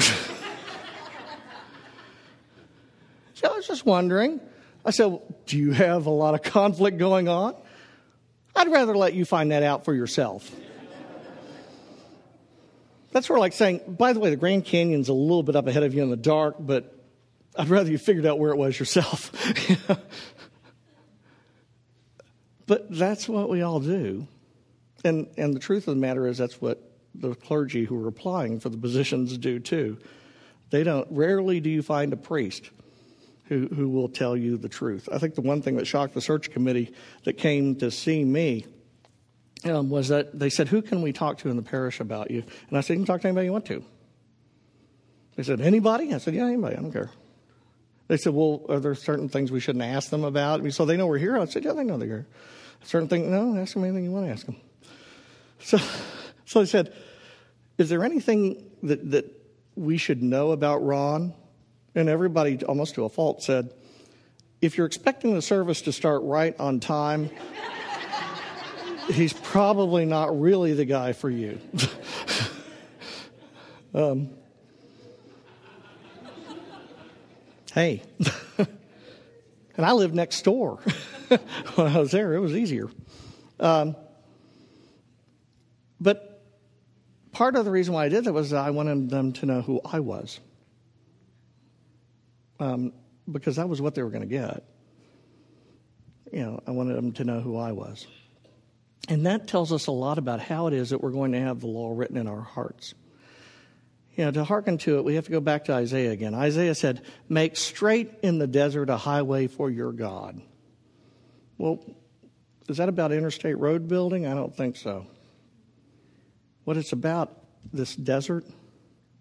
so 3.34 3.52
I 3.52 3.56
was 3.56 3.66
just 3.66 3.88
wondering. 3.88 4.40
I 4.86 4.92
said, 4.92 5.20
Do 5.50 5.58
you 5.58 5.72
have 5.72 6.06
a 6.06 6.12
lot 6.12 6.36
of 6.36 6.44
conflict 6.44 7.00
going 7.00 7.28
on? 7.28 7.56
I'd 8.56 8.72
rather 8.72 8.96
let 8.96 9.16
you 9.16 9.26
find 9.26 9.50
that 9.50 9.64
out 9.64 9.84
for 9.84 9.96
yourself. 9.96 10.50
That's 13.12 13.26
sort 13.26 13.40
of 13.40 13.42
like 13.42 13.54
saying, 13.54 13.82
by 13.88 14.14
the 14.14 14.20
way, 14.20 14.30
the 14.30 14.36
Grand 14.36 14.64
Canyon's 14.66 15.10
a 15.10 15.14
little 15.14 15.42
bit 15.42 15.56
up 15.56 15.66
ahead 15.66 15.82
of 15.82 15.96
you 15.96 16.04
in 16.04 16.12
the 16.12 16.16
dark, 16.16 16.58
but 16.60 16.96
I'd 17.58 17.68
rather 17.68 17.90
you 17.90 17.98
figured 17.98 18.28
out 18.28 18.38
where 18.38 18.52
it 18.52 18.58
was 18.58 18.78
yourself. 18.78 19.32
but 22.68 22.86
that's 22.96 23.28
what 23.28 23.50
we 23.50 23.64
all 23.64 23.80
do. 23.80 24.28
And, 25.04 25.30
and 25.36 25.56
the 25.56 25.60
truth 25.60 25.88
of 25.88 25.96
the 25.96 26.02
matter 26.02 26.28
is, 26.28 26.38
that's 26.38 26.62
what 26.62 26.80
the 27.16 27.34
clergy 27.34 27.86
who 27.86 28.06
are 28.06 28.08
applying 28.08 28.60
for 28.60 28.70
the 28.70 28.78
positions 28.78 29.36
do 29.36 29.60
too. 29.60 29.98
They 30.70 30.84
don't, 30.84 31.08
rarely 31.10 31.60
do 31.60 31.72
you 31.72 31.82
find 31.82 32.14
a 32.14 32.18
priest 32.18 32.70
who, 33.50 33.68
who 33.68 33.90
will 33.90 34.08
tell 34.08 34.38
you 34.38 34.58
the 34.58 34.70
truth. 34.70 35.10
I 35.12 35.18
think 35.18 35.36
the 35.36 35.42
one 35.42 35.62
thing 35.62 35.76
that 35.78 35.88
shocked 35.88 36.14
the 36.14 36.22
search 36.22 36.52
committee 36.52 36.94
that 37.24 37.34
came 37.34 37.76
to 37.78 37.90
see 37.90 38.24
me 38.24 38.66
um, 39.66 39.90
was 39.90 40.08
that 40.10 40.38
they 40.38 40.50
said, 40.50 40.70
Who 40.70 40.82
can 40.82 41.02
we 41.02 41.12
talk 41.12 41.40
to 41.40 41.50
in 41.50 41.58
the 41.58 41.64
parish 41.64 42.00
about 42.00 42.32
you? 42.32 42.44
And 42.70 42.78
I 42.78 42.82
said, 42.82 42.94
You 42.94 43.00
can 43.00 43.06
talk 43.08 43.22
to 43.22 43.28
anybody 43.28 43.48
you 43.48 43.52
want 43.52 43.66
to. 43.66 43.84
They 45.36 45.44
said, 45.44 45.60
Anybody? 45.62 46.14
I 46.14 46.20
said, 46.20 46.36
Yeah, 46.36 46.46
anybody. 46.46 46.78
I 46.78 46.80
don't 46.80 46.94
care. 46.94 47.10
They 48.08 48.18
said, 48.18 48.34
Well, 48.34 48.62
are 48.70 48.80
there 48.80 48.94
certain 48.94 49.30
things 49.30 49.52
we 49.52 49.60
shouldn't 49.60 49.84
ask 49.84 50.12
them 50.12 50.24
about? 50.24 50.72
so 50.72 50.86
they 50.86 50.96
know 50.96 51.08
we're 51.08 51.18
here? 51.18 51.38
I 51.38 51.46
said, 51.46 51.66
Yeah, 51.66 51.74
they 51.74 51.84
know 51.84 51.98
they're 51.98 52.08
here. 52.08 52.28
Certain 52.84 53.10
things, 53.10 53.28
no, 53.28 53.58
ask 53.58 53.74
them 53.74 53.84
anything 53.84 54.06
you 54.06 54.12
want 54.12 54.28
to 54.28 54.32
ask 54.32 54.46
them. 54.46 54.56
So, 55.62 55.78
so 56.46 56.60
they 56.60 56.68
said, 56.68 56.94
Is 57.80 57.90
there 57.90 58.06
anything 58.06 58.64
that, 58.84 59.12
that 59.12 59.26
we 59.76 59.98
should 59.98 60.22
know 60.22 60.52
about 60.52 60.86
Ron? 60.86 61.34
And 62.00 62.08
everybody, 62.08 62.64
almost 62.64 62.96
to 62.96 63.04
a 63.04 63.10
fault, 63.10 63.44
said, 63.44 63.74
if 64.62 64.78
you're 64.78 64.88
expecting 64.88 65.34
the 65.34 65.42
service 65.42 65.82
to 65.82 65.92
start 65.92 66.22
right 66.24 66.58
on 66.58 66.80
time, 66.80 67.30
he's 69.10 69.34
probably 69.34 70.06
not 70.06 70.40
really 70.40 70.72
the 70.72 70.86
guy 70.86 71.12
for 71.12 71.30
you. 71.30 71.60
um, 73.94 74.30
hey, 77.74 78.02
and 78.58 79.86
I 79.86 79.92
lived 79.92 80.16
next 80.16 80.42
door. 80.44 80.80
when 81.76 81.88
I 81.88 82.00
was 82.00 82.12
there, 82.12 82.34
it 82.34 82.40
was 82.40 82.56
easier. 82.56 82.90
Um, 83.60 83.98
but 86.00 86.46
part 87.34 87.58
of 87.58 87.66
the 87.66 87.72
reason 87.72 87.94
why 87.94 88.06
I 88.06 88.10
did 88.10 88.24
that 88.24 88.32
was 88.32 88.54
I 88.54 88.70
wanted 88.70 89.10
them 89.10 89.34
to 89.34 89.46
know 89.46 89.62
who 89.62 89.82
I 89.84 90.00
was 90.00 90.40
um, 92.60 92.94
because 93.32 93.56
that 93.58 93.70
was 93.70 93.82
what 93.82 93.96
they 93.96 94.04
were 94.04 94.10
going 94.10 94.22
to 94.22 94.28
get. 94.28 94.64
You 96.32 96.42
know, 96.42 96.64
I 96.68 96.72
wanted 96.72 96.96
them 96.96 97.12
to 97.14 97.24
know 97.24 97.40
who 97.40 97.58
I 97.58 97.72
was. 97.72 98.06
And 99.08 99.26
that 99.26 99.48
tells 99.48 99.72
us 99.74 99.88
a 99.88 99.92
lot 99.92 100.18
about 100.18 100.40
how 100.40 100.68
it 100.68 100.74
is 100.74 100.92
that 100.92 101.02
we're 101.02 101.12
going 101.12 101.32
to 101.32 101.40
have 101.40 101.62
the 101.62 101.68
law 101.68 101.92
written 101.96 102.18
in 102.18 102.28
our 102.28 102.42
hearts. 102.42 102.94
You 104.16 104.26
know, 104.26 104.32
to 104.32 104.44
hearken 104.44 104.78
to 104.80 104.98
it, 104.98 105.06
we 105.06 105.16
have 105.16 105.26
to 105.26 105.32
go 105.32 105.40
back 105.40 105.66
to 105.66 105.74
Isaiah 105.74 106.12
again. 106.12 106.36
Isaiah 106.36 106.76
said, 106.76 107.02
Make 107.28 107.56
straight 107.56 108.12
in 108.22 108.38
the 108.38 108.48
desert 108.48 108.90
a 108.90 108.98
highway 108.98 109.48
for 109.48 109.70
your 109.72 109.92
God. 109.92 110.42
Well, 111.58 111.84
is 112.68 112.78
that 112.78 112.90
about 112.90 113.12
interstate 113.12 113.58
road 113.58 113.88
building? 113.88 114.28
I 114.28 114.34
don't 114.34 114.56
think 114.56 114.76
so. 114.76 115.08
What 116.66 116.78
it's 116.78 116.92
about, 116.92 117.36
this 117.74 117.96
desert, 117.96 118.46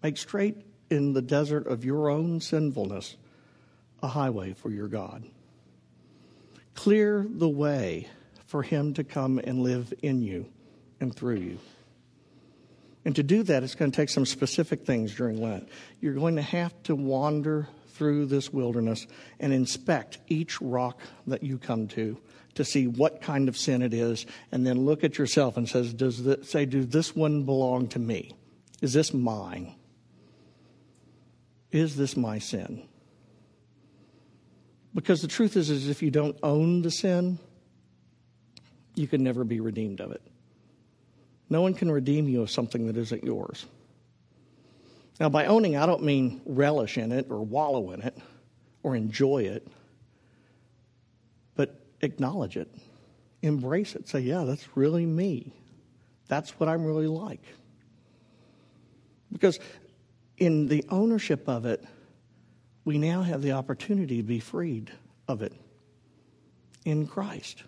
make 0.03 0.17
straight 0.17 0.57
in 0.89 1.13
the 1.13 1.21
desert 1.21 1.65
of 1.67 1.85
your 1.85 2.09
own 2.09 2.41
sinfulness 2.41 3.15
a 4.01 4.07
highway 4.07 4.53
for 4.53 4.69
your 4.69 4.87
God. 4.87 5.23
Clear 6.75 7.25
the 7.27 7.49
way 7.49 8.07
for 8.45 8.63
Him 8.63 8.93
to 8.95 9.03
come 9.03 9.39
and 9.39 9.61
live 9.61 9.93
in 10.01 10.21
you 10.21 10.47
and 10.99 11.15
through 11.15 11.35
you. 11.35 11.59
And 13.05 13.15
to 13.15 13.23
do 13.23 13.43
that, 13.43 13.63
it's 13.63 13.75
going 13.75 13.91
to 13.91 13.95
take 13.95 14.09
some 14.09 14.25
specific 14.25 14.85
things 14.85 15.15
during 15.15 15.41
Lent. 15.41 15.69
You're 16.01 16.13
going 16.13 16.35
to 16.35 16.41
have 16.41 16.73
to 16.83 16.95
wander 16.95 17.67
through 17.93 18.27
this 18.27 18.51
wilderness 18.51 19.07
and 19.39 19.51
inspect 19.51 20.19
each 20.27 20.61
rock 20.61 20.99
that 21.27 21.43
you 21.43 21.57
come 21.57 21.87
to 21.89 22.17
to 22.55 22.65
see 22.65 22.87
what 22.87 23.21
kind 23.21 23.47
of 23.47 23.55
sin 23.55 23.81
it 23.81 23.93
is, 23.93 24.25
and 24.51 24.65
then 24.65 24.85
look 24.85 25.03
at 25.03 25.17
yourself 25.17 25.55
and 25.55 25.69
says, 25.69 25.93
does 25.93 26.23
this, 26.23 26.49
say, 26.49 26.65
this 26.65 27.15
one 27.15 27.43
belong 27.43 27.87
to 27.87 27.99
me? 27.99 28.33
Is 28.81 28.93
this 28.93 29.13
mine? 29.13 29.75
Is 31.71 31.95
this 31.95 32.17
my 32.17 32.39
sin? 32.39 32.83
Because 34.93 35.21
the 35.21 35.27
truth 35.27 35.55
is, 35.55 35.69
is 35.69 35.87
if 35.87 36.01
you 36.01 36.11
don't 36.11 36.37
own 36.41 36.81
the 36.81 36.91
sin, 36.91 37.39
you 38.95 39.07
can 39.07 39.23
never 39.23 39.43
be 39.43 39.59
redeemed 39.59 40.01
of 40.01 40.11
it. 40.11 40.21
No 41.49 41.61
one 41.61 41.73
can 41.73 41.91
redeem 41.91 42.27
you 42.27 42.41
of 42.41 42.51
something 42.51 42.87
that 42.87 42.97
isn't 42.97 43.23
yours. 43.23 43.65
Now, 45.19 45.29
by 45.29 45.45
owning, 45.47 45.75
I 45.75 45.85
don't 45.85 46.03
mean 46.03 46.41
relish 46.45 46.97
in 46.97 47.11
it 47.11 47.27
or 47.29 47.43
wallow 47.43 47.91
in 47.91 48.01
it 48.01 48.17
or 48.83 48.95
enjoy 48.95 49.43
it, 49.43 49.67
but 51.55 51.75
acknowledge 52.01 52.55
it, 52.55 52.73
embrace 53.41 53.95
it. 53.95 54.07
Say, 54.07 54.21
yeah, 54.21 54.43
that's 54.43 54.65
really 54.75 55.05
me. 55.05 55.53
That's 56.27 56.51
what 56.59 56.69
I'm 56.69 56.85
really 56.85 57.07
like. 57.07 57.43
Because 59.31 59.59
in 60.37 60.67
the 60.67 60.85
ownership 60.89 61.47
of 61.49 61.65
it, 61.65 61.83
we 62.89 62.97
now 62.97 63.21
have 63.21 63.43
the 63.43 63.51
opportunity 63.51 64.17
to 64.17 64.23
be 64.23 64.39
freed 64.39 64.89
of 65.27 65.43
it 65.43 65.53
in 66.85 67.05
Christ. 67.05 67.61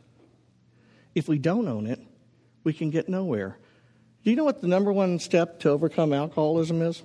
If 1.13 1.27
we 1.27 1.37
don't 1.37 1.67
own 1.67 1.85
it, 1.85 1.99
we 2.63 2.73
can 2.73 2.89
get 2.89 3.07
nowhere. 3.07 3.55
Do 4.23 4.31
you 4.31 4.35
know 4.35 4.45
what 4.45 4.61
the 4.61 4.67
number 4.67 4.91
one 4.91 5.19
step 5.19 5.59
to 5.59 5.69
overcome 5.69 6.11
alcoholism 6.11 6.81
is? 6.81 7.03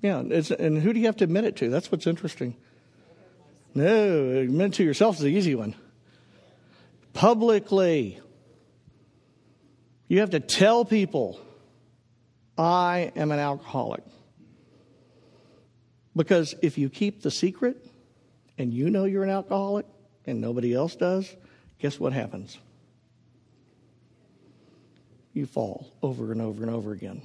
Yeah, 0.00 0.18
and 0.18 0.82
who 0.82 0.92
do 0.92 0.98
you 0.98 1.06
have 1.06 1.18
to 1.18 1.24
admit 1.24 1.44
it 1.44 1.54
to? 1.58 1.70
That's 1.70 1.92
what's 1.92 2.08
interesting. 2.08 2.56
No, 3.72 4.30
admit 4.30 4.66
it 4.66 4.74
to 4.78 4.82
yourself 4.82 5.14
is 5.14 5.22
the 5.22 5.28
easy 5.28 5.54
one. 5.54 5.76
Publicly. 7.12 8.18
You 10.08 10.18
have 10.18 10.30
to 10.30 10.40
tell 10.40 10.84
people, 10.84 11.40
I 12.58 13.12
am 13.14 13.30
an 13.30 13.38
alcoholic. 13.38 14.02
Because 16.14 16.54
if 16.62 16.78
you 16.78 16.88
keep 16.88 17.22
the 17.22 17.30
secret 17.30 17.86
and 18.58 18.72
you 18.72 18.90
know 18.90 19.04
you're 19.04 19.24
an 19.24 19.30
alcoholic 19.30 19.86
and 20.26 20.40
nobody 20.40 20.74
else 20.74 20.94
does, 20.94 21.34
guess 21.78 21.98
what 21.98 22.12
happens? 22.12 22.58
You 25.32 25.46
fall 25.46 25.90
over 26.02 26.32
and 26.32 26.42
over 26.42 26.62
and 26.62 26.70
over 26.70 26.92
again. 26.92 27.22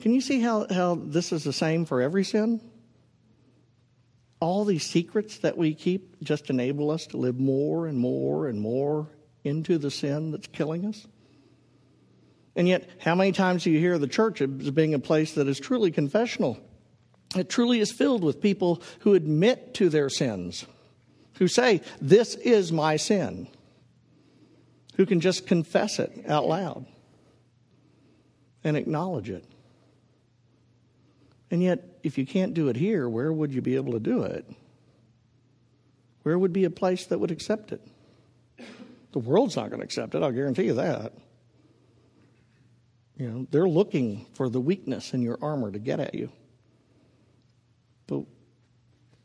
Can 0.00 0.12
you 0.12 0.20
see 0.20 0.40
how, 0.40 0.66
how 0.70 0.96
this 0.96 1.32
is 1.32 1.44
the 1.44 1.52
same 1.52 1.84
for 1.84 2.00
every 2.00 2.24
sin? 2.24 2.60
All 4.40 4.64
these 4.64 4.84
secrets 4.84 5.38
that 5.38 5.56
we 5.56 5.74
keep 5.74 6.22
just 6.22 6.50
enable 6.50 6.90
us 6.90 7.06
to 7.08 7.16
live 7.16 7.38
more 7.38 7.86
and 7.86 7.98
more 7.98 8.48
and 8.48 8.60
more 8.60 9.08
into 9.44 9.78
the 9.78 9.90
sin 9.90 10.30
that's 10.32 10.46
killing 10.46 10.86
us. 10.86 11.06
And 12.56 12.68
yet, 12.68 12.88
how 13.00 13.14
many 13.14 13.32
times 13.32 13.64
do 13.64 13.70
you 13.70 13.78
hear 13.78 13.98
the 13.98 14.06
church 14.06 14.40
as 14.40 14.70
being 14.70 14.94
a 14.94 14.98
place 14.98 15.32
that 15.34 15.48
is 15.48 15.58
truly 15.58 15.90
confessional? 15.90 16.58
It 17.34 17.48
truly 17.48 17.80
is 17.80 17.92
filled 17.92 18.22
with 18.22 18.40
people 18.40 18.82
who 19.00 19.14
admit 19.14 19.74
to 19.74 19.88
their 19.88 20.08
sins, 20.08 20.66
who 21.38 21.48
say, 21.48 21.80
This 22.00 22.34
is 22.34 22.72
my 22.72 22.96
sin, 22.96 23.48
who 24.96 25.06
can 25.06 25.20
just 25.20 25.46
confess 25.46 25.98
it 25.98 26.24
out 26.28 26.46
loud 26.46 26.86
and 28.62 28.76
acknowledge 28.76 29.30
it. 29.30 29.44
And 31.50 31.62
yet, 31.62 31.84
if 32.02 32.18
you 32.18 32.26
can't 32.26 32.54
do 32.54 32.68
it 32.68 32.76
here, 32.76 33.08
where 33.08 33.32
would 33.32 33.52
you 33.52 33.62
be 33.62 33.76
able 33.76 33.92
to 33.92 34.00
do 34.00 34.22
it? 34.22 34.44
Where 36.22 36.38
would 36.38 36.52
be 36.52 36.64
a 36.64 36.70
place 36.70 37.06
that 37.06 37.20
would 37.20 37.30
accept 37.30 37.70
it? 37.70 37.80
The 39.12 39.18
world's 39.18 39.56
not 39.56 39.68
going 39.68 39.80
to 39.80 39.84
accept 39.84 40.14
it, 40.14 40.22
I'll 40.22 40.32
guarantee 40.32 40.64
you 40.64 40.74
that. 40.74 41.12
You 43.16 43.28
know, 43.30 43.46
they're 43.50 43.68
looking 43.68 44.26
for 44.34 44.48
the 44.48 44.60
weakness 44.60 45.14
in 45.14 45.22
your 45.22 45.38
armor 45.40 45.70
to 45.70 45.78
get 45.78 46.00
at 46.00 46.14
you. 46.14 46.32
But 48.06 48.24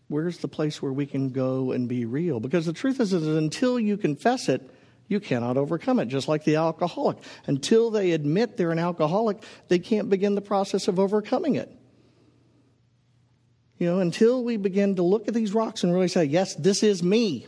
where's 0.07 0.39
the 0.39 0.47
place 0.47 0.81
where 0.81 0.93
we 0.93 1.05
can 1.05 1.29
go 1.29 1.71
and 1.71 1.87
be 1.87 2.05
real? 2.05 2.39
Because 2.39 2.65
the 2.65 2.73
truth 2.73 2.99
is, 2.99 3.13
is 3.13 3.27
until 3.27 3.79
you 3.79 3.97
confess 3.97 4.49
it, 4.49 4.61
you 5.07 5.19
cannot 5.19 5.57
overcome 5.57 5.99
it, 5.99 6.05
just 6.05 6.27
like 6.27 6.43
the 6.43 6.57
alcoholic. 6.57 7.17
Until 7.47 7.89
they 7.89 8.11
admit 8.11 8.57
they're 8.57 8.71
an 8.71 8.79
alcoholic, 8.79 9.43
they 9.67 9.79
can't 9.79 10.09
begin 10.09 10.35
the 10.35 10.41
process 10.41 10.87
of 10.87 10.99
overcoming 10.99 11.55
it. 11.55 11.71
You 13.77 13.87
know, 13.87 13.99
until 13.99 14.43
we 14.43 14.57
begin 14.57 14.97
to 14.97 15.03
look 15.03 15.27
at 15.27 15.33
these 15.33 15.53
rocks 15.53 15.83
and 15.83 15.93
really 15.93 16.09
say, 16.09 16.25
yes, 16.25 16.53
this 16.55 16.83
is 16.83 17.01
me, 17.01 17.47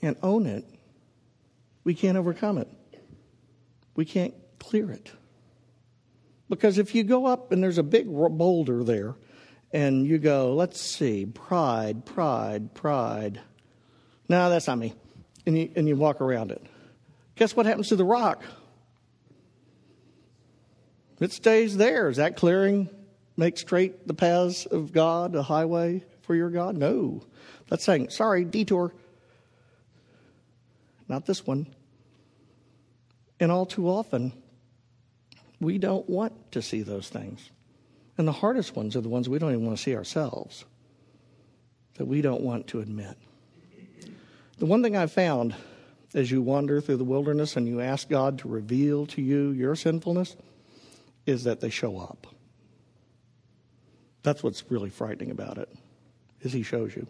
and 0.00 0.16
own 0.22 0.46
it, 0.46 0.64
we 1.82 1.94
can't 1.94 2.16
overcome 2.16 2.58
it 2.58 2.68
we 3.94 4.04
can't 4.04 4.34
clear 4.58 4.90
it. 4.90 5.10
Because 6.48 6.78
if 6.78 6.94
you 6.94 7.04
go 7.04 7.26
up 7.26 7.52
and 7.52 7.62
there's 7.62 7.78
a 7.78 7.82
big 7.82 8.06
boulder 8.06 8.84
there, 8.84 9.16
and 9.72 10.06
you 10.06 10.18
go, 10.18 10.54
let's 10.54 10.80
see, 10.80 11.26
pride, 11.26 12.06
pride, 12.06 12.74
pride. 12.74 13.40
No, 14.28 14.48
that's 14.48 14.68
not 14.68 14.78
me. 14.78 14.94
And 15.46 15.58
you, 15.58 15.70
and 15.74 15.88
you 15.88 15.96
walk 15.96 16.20
around 16.20 16.52
it. 16.52 16.64
Guess 17.34 17.56
what 17.56 17.66
happens 17.66 17.88
to 17.88 17.96
the 17.96 18.04
rock? 18.04 18.44
It 21.18 21.32
stays 21.32 21.76
there. 21.76 22.08
Is 22.08 22.18
that 22.18 22.36
clearing 22.36 22.88
make 23.36 23.58
straight 23.58 24.06
the 24.06 24.14
paths 24.14 24.64
of 24.64 24.92
God, 24.92 25.34
a 25.34 25.42
highway 25.42 26.04
for 26.22 26.36
your 26.36 26.50
God? 26.50 26.76
No. 26.76 27.22
That's 27.68 27.84
saying, 27.84 28.10
sorry, 28.10 28.44
detour. 28.44 28.94
Not 31.08 31.26
this 31.26 31.44
one. 31.44 31.74
And 33.40 33.50
all 33.50 33.66
too 33.66 33.88
often, 33.88 34.32
we 35.64 35.78
don't 35.78 36.08
want 36.08 36.52
to 36.52 36.62
see 36.62 36.82
those 36.82 37.08
things. 37.08 37.50
And 38.16 38.28
the 38.28 38.32
hardest 38.32 38.76
ones 38.76 38.94
are 38.94 39.00
the 39.00 39.08
ones 39.08 39.28
we 39.28 39.38
don't 39.38 39.50
even 39.50 39.66
want 39.66 39.76
to 39.76 39.82
see 39.82 39.96
ourselves, 39.96 40.64
that 41.94 42.04
we 42.04 42.20
don't 42.20 42.42
want 42.42 42.68
to 42.68 42.80
admit. 42.80 43.16
The 44.58 44.66
one 44.66 44.82
thing 44.82 44.96
I've 44.96 45.12
found 45.12 45.54
as 46.14 46.30
you 46.30 46.40
wander 46.40 46.80
through 46.80 46.98
the 46.98 47.04
wilderness 47.04 47.56
and 47.56 47.66
you 47.66 47.80
ask 47.80 48.08
God 48.08 48.38
to 48.38 48.48
reveal 48.48 49.06
to 49.06 49.20
you 49.20 49.50
your 49.50 49.74
sinfulness 49.74 50.36
is 51.26 51.44
that 51.44 51.60
they 51.60 51.70
show 51.70 51.98
up. 51.98 52.28
That's 54.22 54.42
what's 54.42 54.70
really 54.70 54.90
frightening 54.90 55.30
about 55.30 55.58
it, 55.58 55.68
is 56.40 56.52
he 56.52 56.62
shows 56.62 56.94
you. 56.94 57.06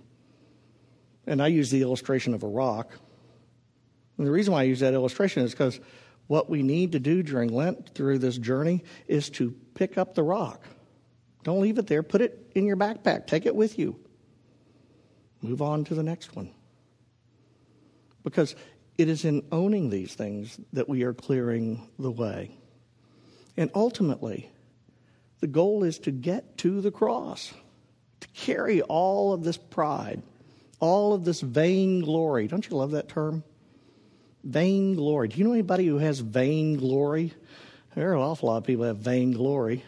And 1.26 1.42
I 1.42 1.48
use 1.48 1.70
the 1.70 1.82
illustration 1.82 2.34
of 2.34 2.42
a 2.42 2.48
rock. 2.48 2.90
And 4.16 4.26
the 4.26 4.30
reason 4.30 4.52
why 4.52 4.60
I 4.60 4.64
use 4.64 4.80
that 4.80 4.94
illustration 4.94 5.42
is 5.42 5.52
because 5.52 5.80
what 6.26 6.48
we 6.48 6.62
need 6.62 6.92
to 6.92 6.98
do 6.98 7.22
during 7.22 7.52
Lent 7.52 7.94
through 7.94 8.18
this 8.18 8.38
journey 8.38 8.84
is 9.06 9.30
to 9.30 9.54
pick 9.74 9.98
up 9.98 10.14
the 10.14 10.22
rock. 10.22 10.62
Don't 11.42 11.60
leave 11.60 11.78
it 11.78 11.86
there. 11.86 12.02
Put 12.02 12.22
it 12.22 12.50
in 12.54 12.64
your 12.64 12.76
backpack. 12.76 13.26
Take 13.26 13.44
it 13.46 13.54
with 13.54 13.78
you. 13.78 13.96
Move 15.42 15.60
on 15.60 15.84
to 15.84 15.94
the 15.94 16.02
next 16.02 16.34
one. 16.34 16.50
Because 18.22 18.56
it 18.96 19.08
is 19.08 19.24
in 19.26 19.44
owning 19.52 19.90
these 19.90 20.14
things 20.14 20.58
that 20.72 20.88
we 20.88 21.02
are 21.02 21.12
clearing 21.12 21.86
the 21.98 22.10
way. 22.10 22.56
And 23.56 23.70
ultimately, 23.74 24.50
the 25.40 25.46
goal 25.46 25.84
is 25.84 25.98
to 26.00 26.10
get 26.10 26.56
to 26.58 26.80
the 26.80 26.90
cross, 26.90 27.52
to 28.20 28.28
carry 28.28 28.80
all 28.80 29.34
of 29.34 29.44
this 29.44 29.58
pride, 29.58 30.22
all 30.80 31.12
of 31.12 31.24
this 31.24 31.42
vainglory. 31.42 32.48
Don't 32.48 32.68
you 32.68 32.76
love 32.76 32.92
that 32.92 33.08
term? 33.08 33.44
Vain 34.44 34.94
glory. 34.94 35.28
Do 35.28 35.38
you 35.38 35.44
know 35.44 35.52
anybody 35.52 35.86
who 35.86 35.98
has 35.98 36.20
vain 36.20 36.76
glory? 36.76 37.32
There 37.94 38.10
are 38.10 38.14
an 38.14 38.20
awful 38.20 38.50
lot 38.50 38.58
of 38.58 38.64
people 38.64 38.84
have 38.84 38.98
vain 38.98 39.32
glory. 39.32 39.82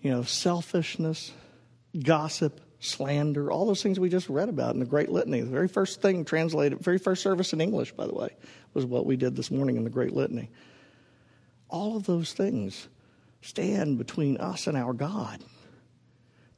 You 0.00 0.12
know, 0.12 0.22
selfishness, 0.22 1.32
gossip, 2.00 2.60
slander, 2.78 3.50
all 3.50 3.66
those 3.66 3.82
things 3.82 3.98
we 3.98 4.08
just 4.08 4.28
read 4.28 4.48
about 4.48 4.74
in 4.74 4.80
the 4.80 4.86
Great 4.86 5.08
Litany. 5.08 5.40
The 5.40 5.50
very 5.50 5.68
first 5.68 6.00
thing 6.00 6.24
translated, 6.24 6.80
very 6.80 6.98
first 6.98 7.22
service 7.22 7.52
in 7.52 7.60
English, 7.60 7.92
by 7.92 8.06
the 8.06 8.14
way, 8.14 8.30
was 8.72 8.84
what 8.84 9.06
we 9.06 9.16
did 9.16 9.36
this 9.36 9.50
morning 9.50 9.76
in 9.76 9.84
the 9.84 9.90
Great 9.90 10.12
Litany. 10.12 10.50
All 11.68 11.96
of 11.96 12.06
those 12.06 12.32
things 12.32 12.88
stand 13.40 13.98
between 13.98 14.36
us 14.36 14.66
and 14.66 14.76
our 14.76 14.92
God. 14.92 15.42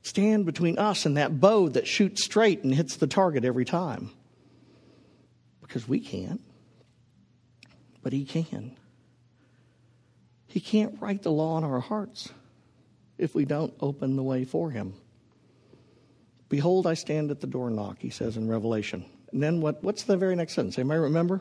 Stand 0.02 0.44
between 0.44 0.78
us 0.78 1.06
and 1.06 1.16
that 1.16 1.40
bow 1.40 1.68
that 1.70 1.86
shoots 1.86 2.24
straight 2.24 2.64
and 2.64 2.74
hits 2.74 2.96
the 2.96 3.06
target 3.06 3.44
every 3.44 3.64
time 3.64 4.10
because 5.74 5.88
we 5.88 5.98
can't. 5.98 6.40
But 8.00 8.12
He 8.12 8.24
can. 8.24 8.76
He 10.46 10.60
can't 10.60 11.00
write 11.00 11.24
the 11.24 11.32
law 11.32 11.58
in 11.58 11.64
our 11.64 11.80
hearts 11.80 12.28
if 13.18 13.34
we 13.34 13.44
don't 13.44 13.74
open 13.80 14.14
the 14.14 14.22
way 14.22 14.44
for 14.44 14.70
Him. 14.70 14.94
Behold, 16.48 16.86
I 16.86 16.94
stand 16.94 17.32
at 17.32 17.40
the 17.40 17.48
door 17.48 17.66
and 17.66 17.74
knock, 17.74 17.96
He 17.98 18.10
says 18.10 18.36
in 18.36 18.48
Revelation. 18.48 19.04
And 19.32 19.42
then 19.42 19.60
what, 19.60 19.82
what's 19.82 20.04
the 20.04 20.16
very 20.16 20.36
next 20.36 20.52
sentence? 20.52 20.78
Anybody 20.78 21.00
remember? 21.00 21.40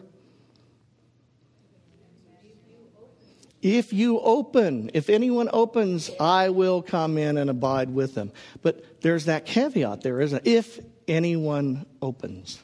If 3.62 3.94
you 3.94 4.20
open, 4.20 4.90
if 4.96 5.12
anyone 5.12 5.48
opens, 5.54 6.10
I 6.20 6.50
will 6.50 6.82
come 6.82 7.20
in 7.20 7.38
and 7.38 7.52
abide 7.52 7.92
with 7.92 8.16
them. 8.16 8.32
But 8.64 9.00
there's 9.02 9.26
that 9.26 9.46
caveat 9.46 10.02
there, 10.02 10.20
isn't 10.20 10.40
it? 10.44 10.50
If 10.50 10.80
anyone 11.08 11.86
opens. 12.02 12.60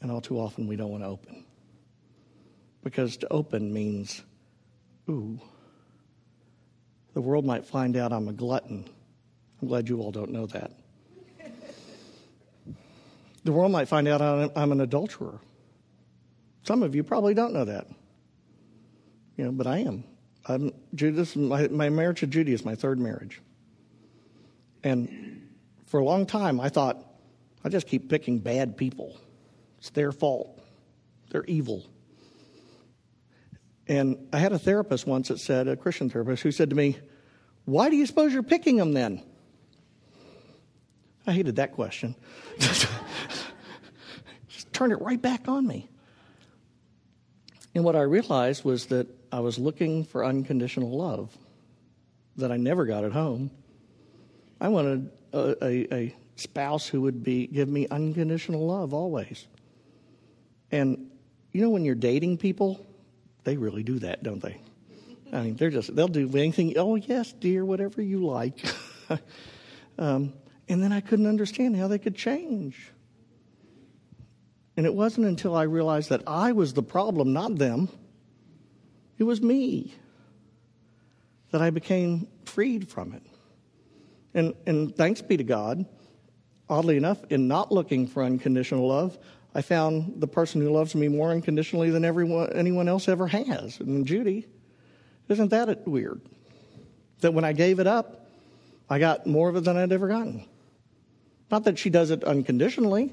And 0.00 0.10
all 0.10 0.20
too 0.20 0.38
often 0.38 0.66
we 0.66 0.76
don't 0.76 0.90
want 0.90 1.02
to 1.02 1.08
open. 1.08 1.44
Because 2.82 3.16
to 3.18 3.32
open 3.32 3.72
means, 3.72 4.22
ooh, 5.08 5.40
the 7.14 7.20
world 7.20 7.44
might 7.44 7.66
find 7.66 7.96
out 7.96 8.12
I'm 8.12 8.28
a 8.28 8.32
glutton. 8.32 8.88
I'm 9.60 9.68
glad 9.68 9.88
you 9.88 10.00
all 10.00 10.12
don't 10.12 10.30
know 10.30 10.46
that. 10.46 10.70
The 13.44 13.52
world 13.52 13.72
might 13.72 13.88
find 13.88 14.06
out 14.06 14.20
I'm 14.56 14.72
an 14.72 14.80
adulterer. 14.80 15.40
Some 16.64 16.82
of 16.82 16.94
you 16.94 17.02
probably 17.02 17.34
don't 17.34 17.52
know 17.52 17.64
that. 17.64 17.86
You 19.36 19.44
know, 19.44 19.52
but 19.52 19.66
I 19.66 19.78
am. 19.78 20.04
I'm 20.46 20.72
Judas. 20.94 21.34
My, 21.34 21.66
my 21.68 21.88
marriage 21.88 22.20
to 22.20 22.26
Judy 22.26 22.52
is 22.52 22.64
my 22.64 22.74
third 22.74 22.98
marriage. 22.98 23.40
And 24.84 25.48
for 25.86 25.98
a 25.98 26.04
long 26.04 26.26
time, 26.26 26.60
I 26.60 26.68
thought, 26.68 26.98
I 27.64 27.68
just 27.68 27.86
keep 27.86 28.08
picking 28.08 28.38
bad 28.38 28.76
people. 28.76 29.18
It's 29.78 29.90
their 29.90 30.12
fault. 30.12 30.60
They're 31.30 31.44
evil. 31.44 31.84
And 33.86 34.28
I 34.32 34.38
had 34.38 34.52
a 34.52 34.58
therapist 34.58 35.06
once 35.06 35.28
that 35.28 35.38
said, 35.40 35.66
a 35.68 35.76
Christian 35.76 36.10
therapist, 36.10 36.42
who 36.42 36.52
said 36.52 36.70
to 36.70 36.76
me, 36.76 36.98
Why 37.64 37.88
do 37.88 37.96
you 37.96 38.06
suppose 38.06 38.32
you're 38.32 38.42
picking 38.42 38.76
them 38.76 38.92
then? 38.92 39.22
I 41.26 41.32
hated 41.32 41.56
that 41.56 41.72
question. 41.72 42.14
Just 42.58 42.88
turned 44.72 44.92
it 44.92 45.00
right 45.00 45.20
back 45.20 45.48
on 45.48 45.66
me. 45.66 45.88
And 47.74 47.84
what 47.84 47.96
I 47.96 48.02
realized 48.02 48.64
was 48.64 48.86
that 48.86 49.06
I 49.30 49.40
was 49.40 49.58
looking 49.58 50.04
for 50.04 50.24
unconditional 50.24 50.96
love 50.96 51.36
that 52.36 52.50
I 52.50 52.56
never 52.56 52.86
got 52.86 53.04
at 53.04 53.12
home. 53.12 53.50
I 54.60 54.68
wanted 54.68 55.10
a, 55.32 55.64
a, 55.64 55.94
a 55.94 56.16
spouse 56.36 56.86
who 56.86 57.02
would 57.02 57.22
be 57.22 57.46
give 57.46 57.68
me 57.68 57.86
unconditional 57.88 58.66
love 58.66 58.94
always. 58.94 59.46
And 60.70 61.10
you 61.52 61.62
know 61.62 61.70
when 61.70 61.84
you're 61.84 61.94
dating 61.94 62.38
people, 62.38 62.86
they 63.44 63.56
really 63.56 63.82
do 63.82 63.98
that, 64.00 64.22
don't 64.22 64.42
they? 64.42 64.60
I 65.32 65.42
mean, 65.42 65.56
they're 65.56 65.70
just 65.70 65.94
they'll 65.94 66.08
do 66.08 66.28
anything. 66.36 66.76
Oh 66.76 66.96
yes, 66.96 67.32
dear, 67.32 67.64
whatever 67.64 68.02
you 68.02 68.26
like. 68.26 68.58
um, 69.98 70.32
and 70.68 70.82
then 70.82 70.92
I 70.92 71.00
couldn't 71.00 71.26
understand 71.26 71.76
how 71.76 71.88
they 71.88 71.98
could 71.98 72.14
change. 72.14 72.90
And 74.76 74.86
it 74.86 74.94
wasn't 74.94 75.26
until 75.26 75.56
I 75.56 75.64
realized 75.64 76.10
that 76.10 76.22
I 76.26 76.52
was 76.52 76.72
the 76.72 76.82
problem, 76.82 77.32
not 77.32 77.56
them. 77.56 77.88
It 79.18 79.24
was 79.24 79.42
me 79.42 79.94
that 81.50 81.60
I 81.60 81.70
became 81.70 82.28
freed 82.44 82.88
from 82.88 83.12
it. 83.12 83.22
And, 84.34 84.54
and 84.66 84.94
thanks 84.94 85.20
be 85.20 85.36
to 85.36 85.42
God, 85.42 85.84
oddly 86.68 86.96
enough, 86.96 87.18
in 87.30 87.48
not 87.48 87.72
looking 87.72 88.06
for 88.06 88.22
unconditional 88.22 88.86
love, 88.86 89.18
I 89.54 89.62
found 89.62 90.20
the 90.20 90.28
person 90.28 90.60
who 90.60 90.70
loves 90.70 90.94
me 90.94 91.08
more 91.08 91.30
unconditionally 91.30 91.90
than 91.90 92.04
everyone, 92.04 92.52
anyone 92.52 92.88
else 92.88 93.08
ever 93.08 93.26
has. 93.26 93.80
And 93.80 94.06
Judy, 94.06 94.46
isn't 95.28 95.48
that 95.48 95.86
weird? 95.86 96.20
That 97.20 97.34
when 97.34 97.44
I 97.44 97.52
gave 97.52 97.80
it 97.80 97.86
up, 97.86 98.26
I 98.88 98.98
got 98.98 99.26
more 99.26 99.48
of 99.48 99.56
it 99.56 99.64
than 99.64 99.76
I'd 99.76 99.92
ever 99.92 100.08
gotten. 100.08 100.46
Not 101.50 101.64
that 101.64 101.78
she 101.78 101.90
does 101.90 102.10
it 102.10 102.24
unconditionally, 102.24 103.12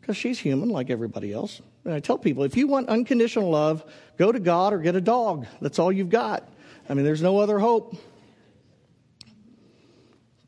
because 0.00 0.16
she's 0.16 0.38
human 0.38 0.68
like 0.68 0.90
everybody 0.90 1.32
else. 1.32 1.62
And 1.84 1.94
I 1.94 2.00
tell 2.00 2.18
people 2.18 2.42
if 2.42 2.56
you 2.56 2.66
want 2.66 2.88
unconditional 2.88 3.50
love, 3.50 3.84
go 4.18 4.32
to 4.32 4.40
God 4.40 4.72
or 4.72 4.78
get 4.78 4.96
a 4.96 5.00
dog. 5.00 5.46
That's 5.60 5.78
all 5.78 5.92
you've 5.92 6.10
got. 6.10 6.48
I 6.88 6.94
mean, 6.94 7.04
there's 7.04 7.22
no 7.22 7.38
other 7.38 7.58
hope. 7.58 7.96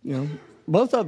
You 0.03 0.17
know, 0.17 0.29
both 0.67 0.93
of 0.93 0.99
them 0.99 1.01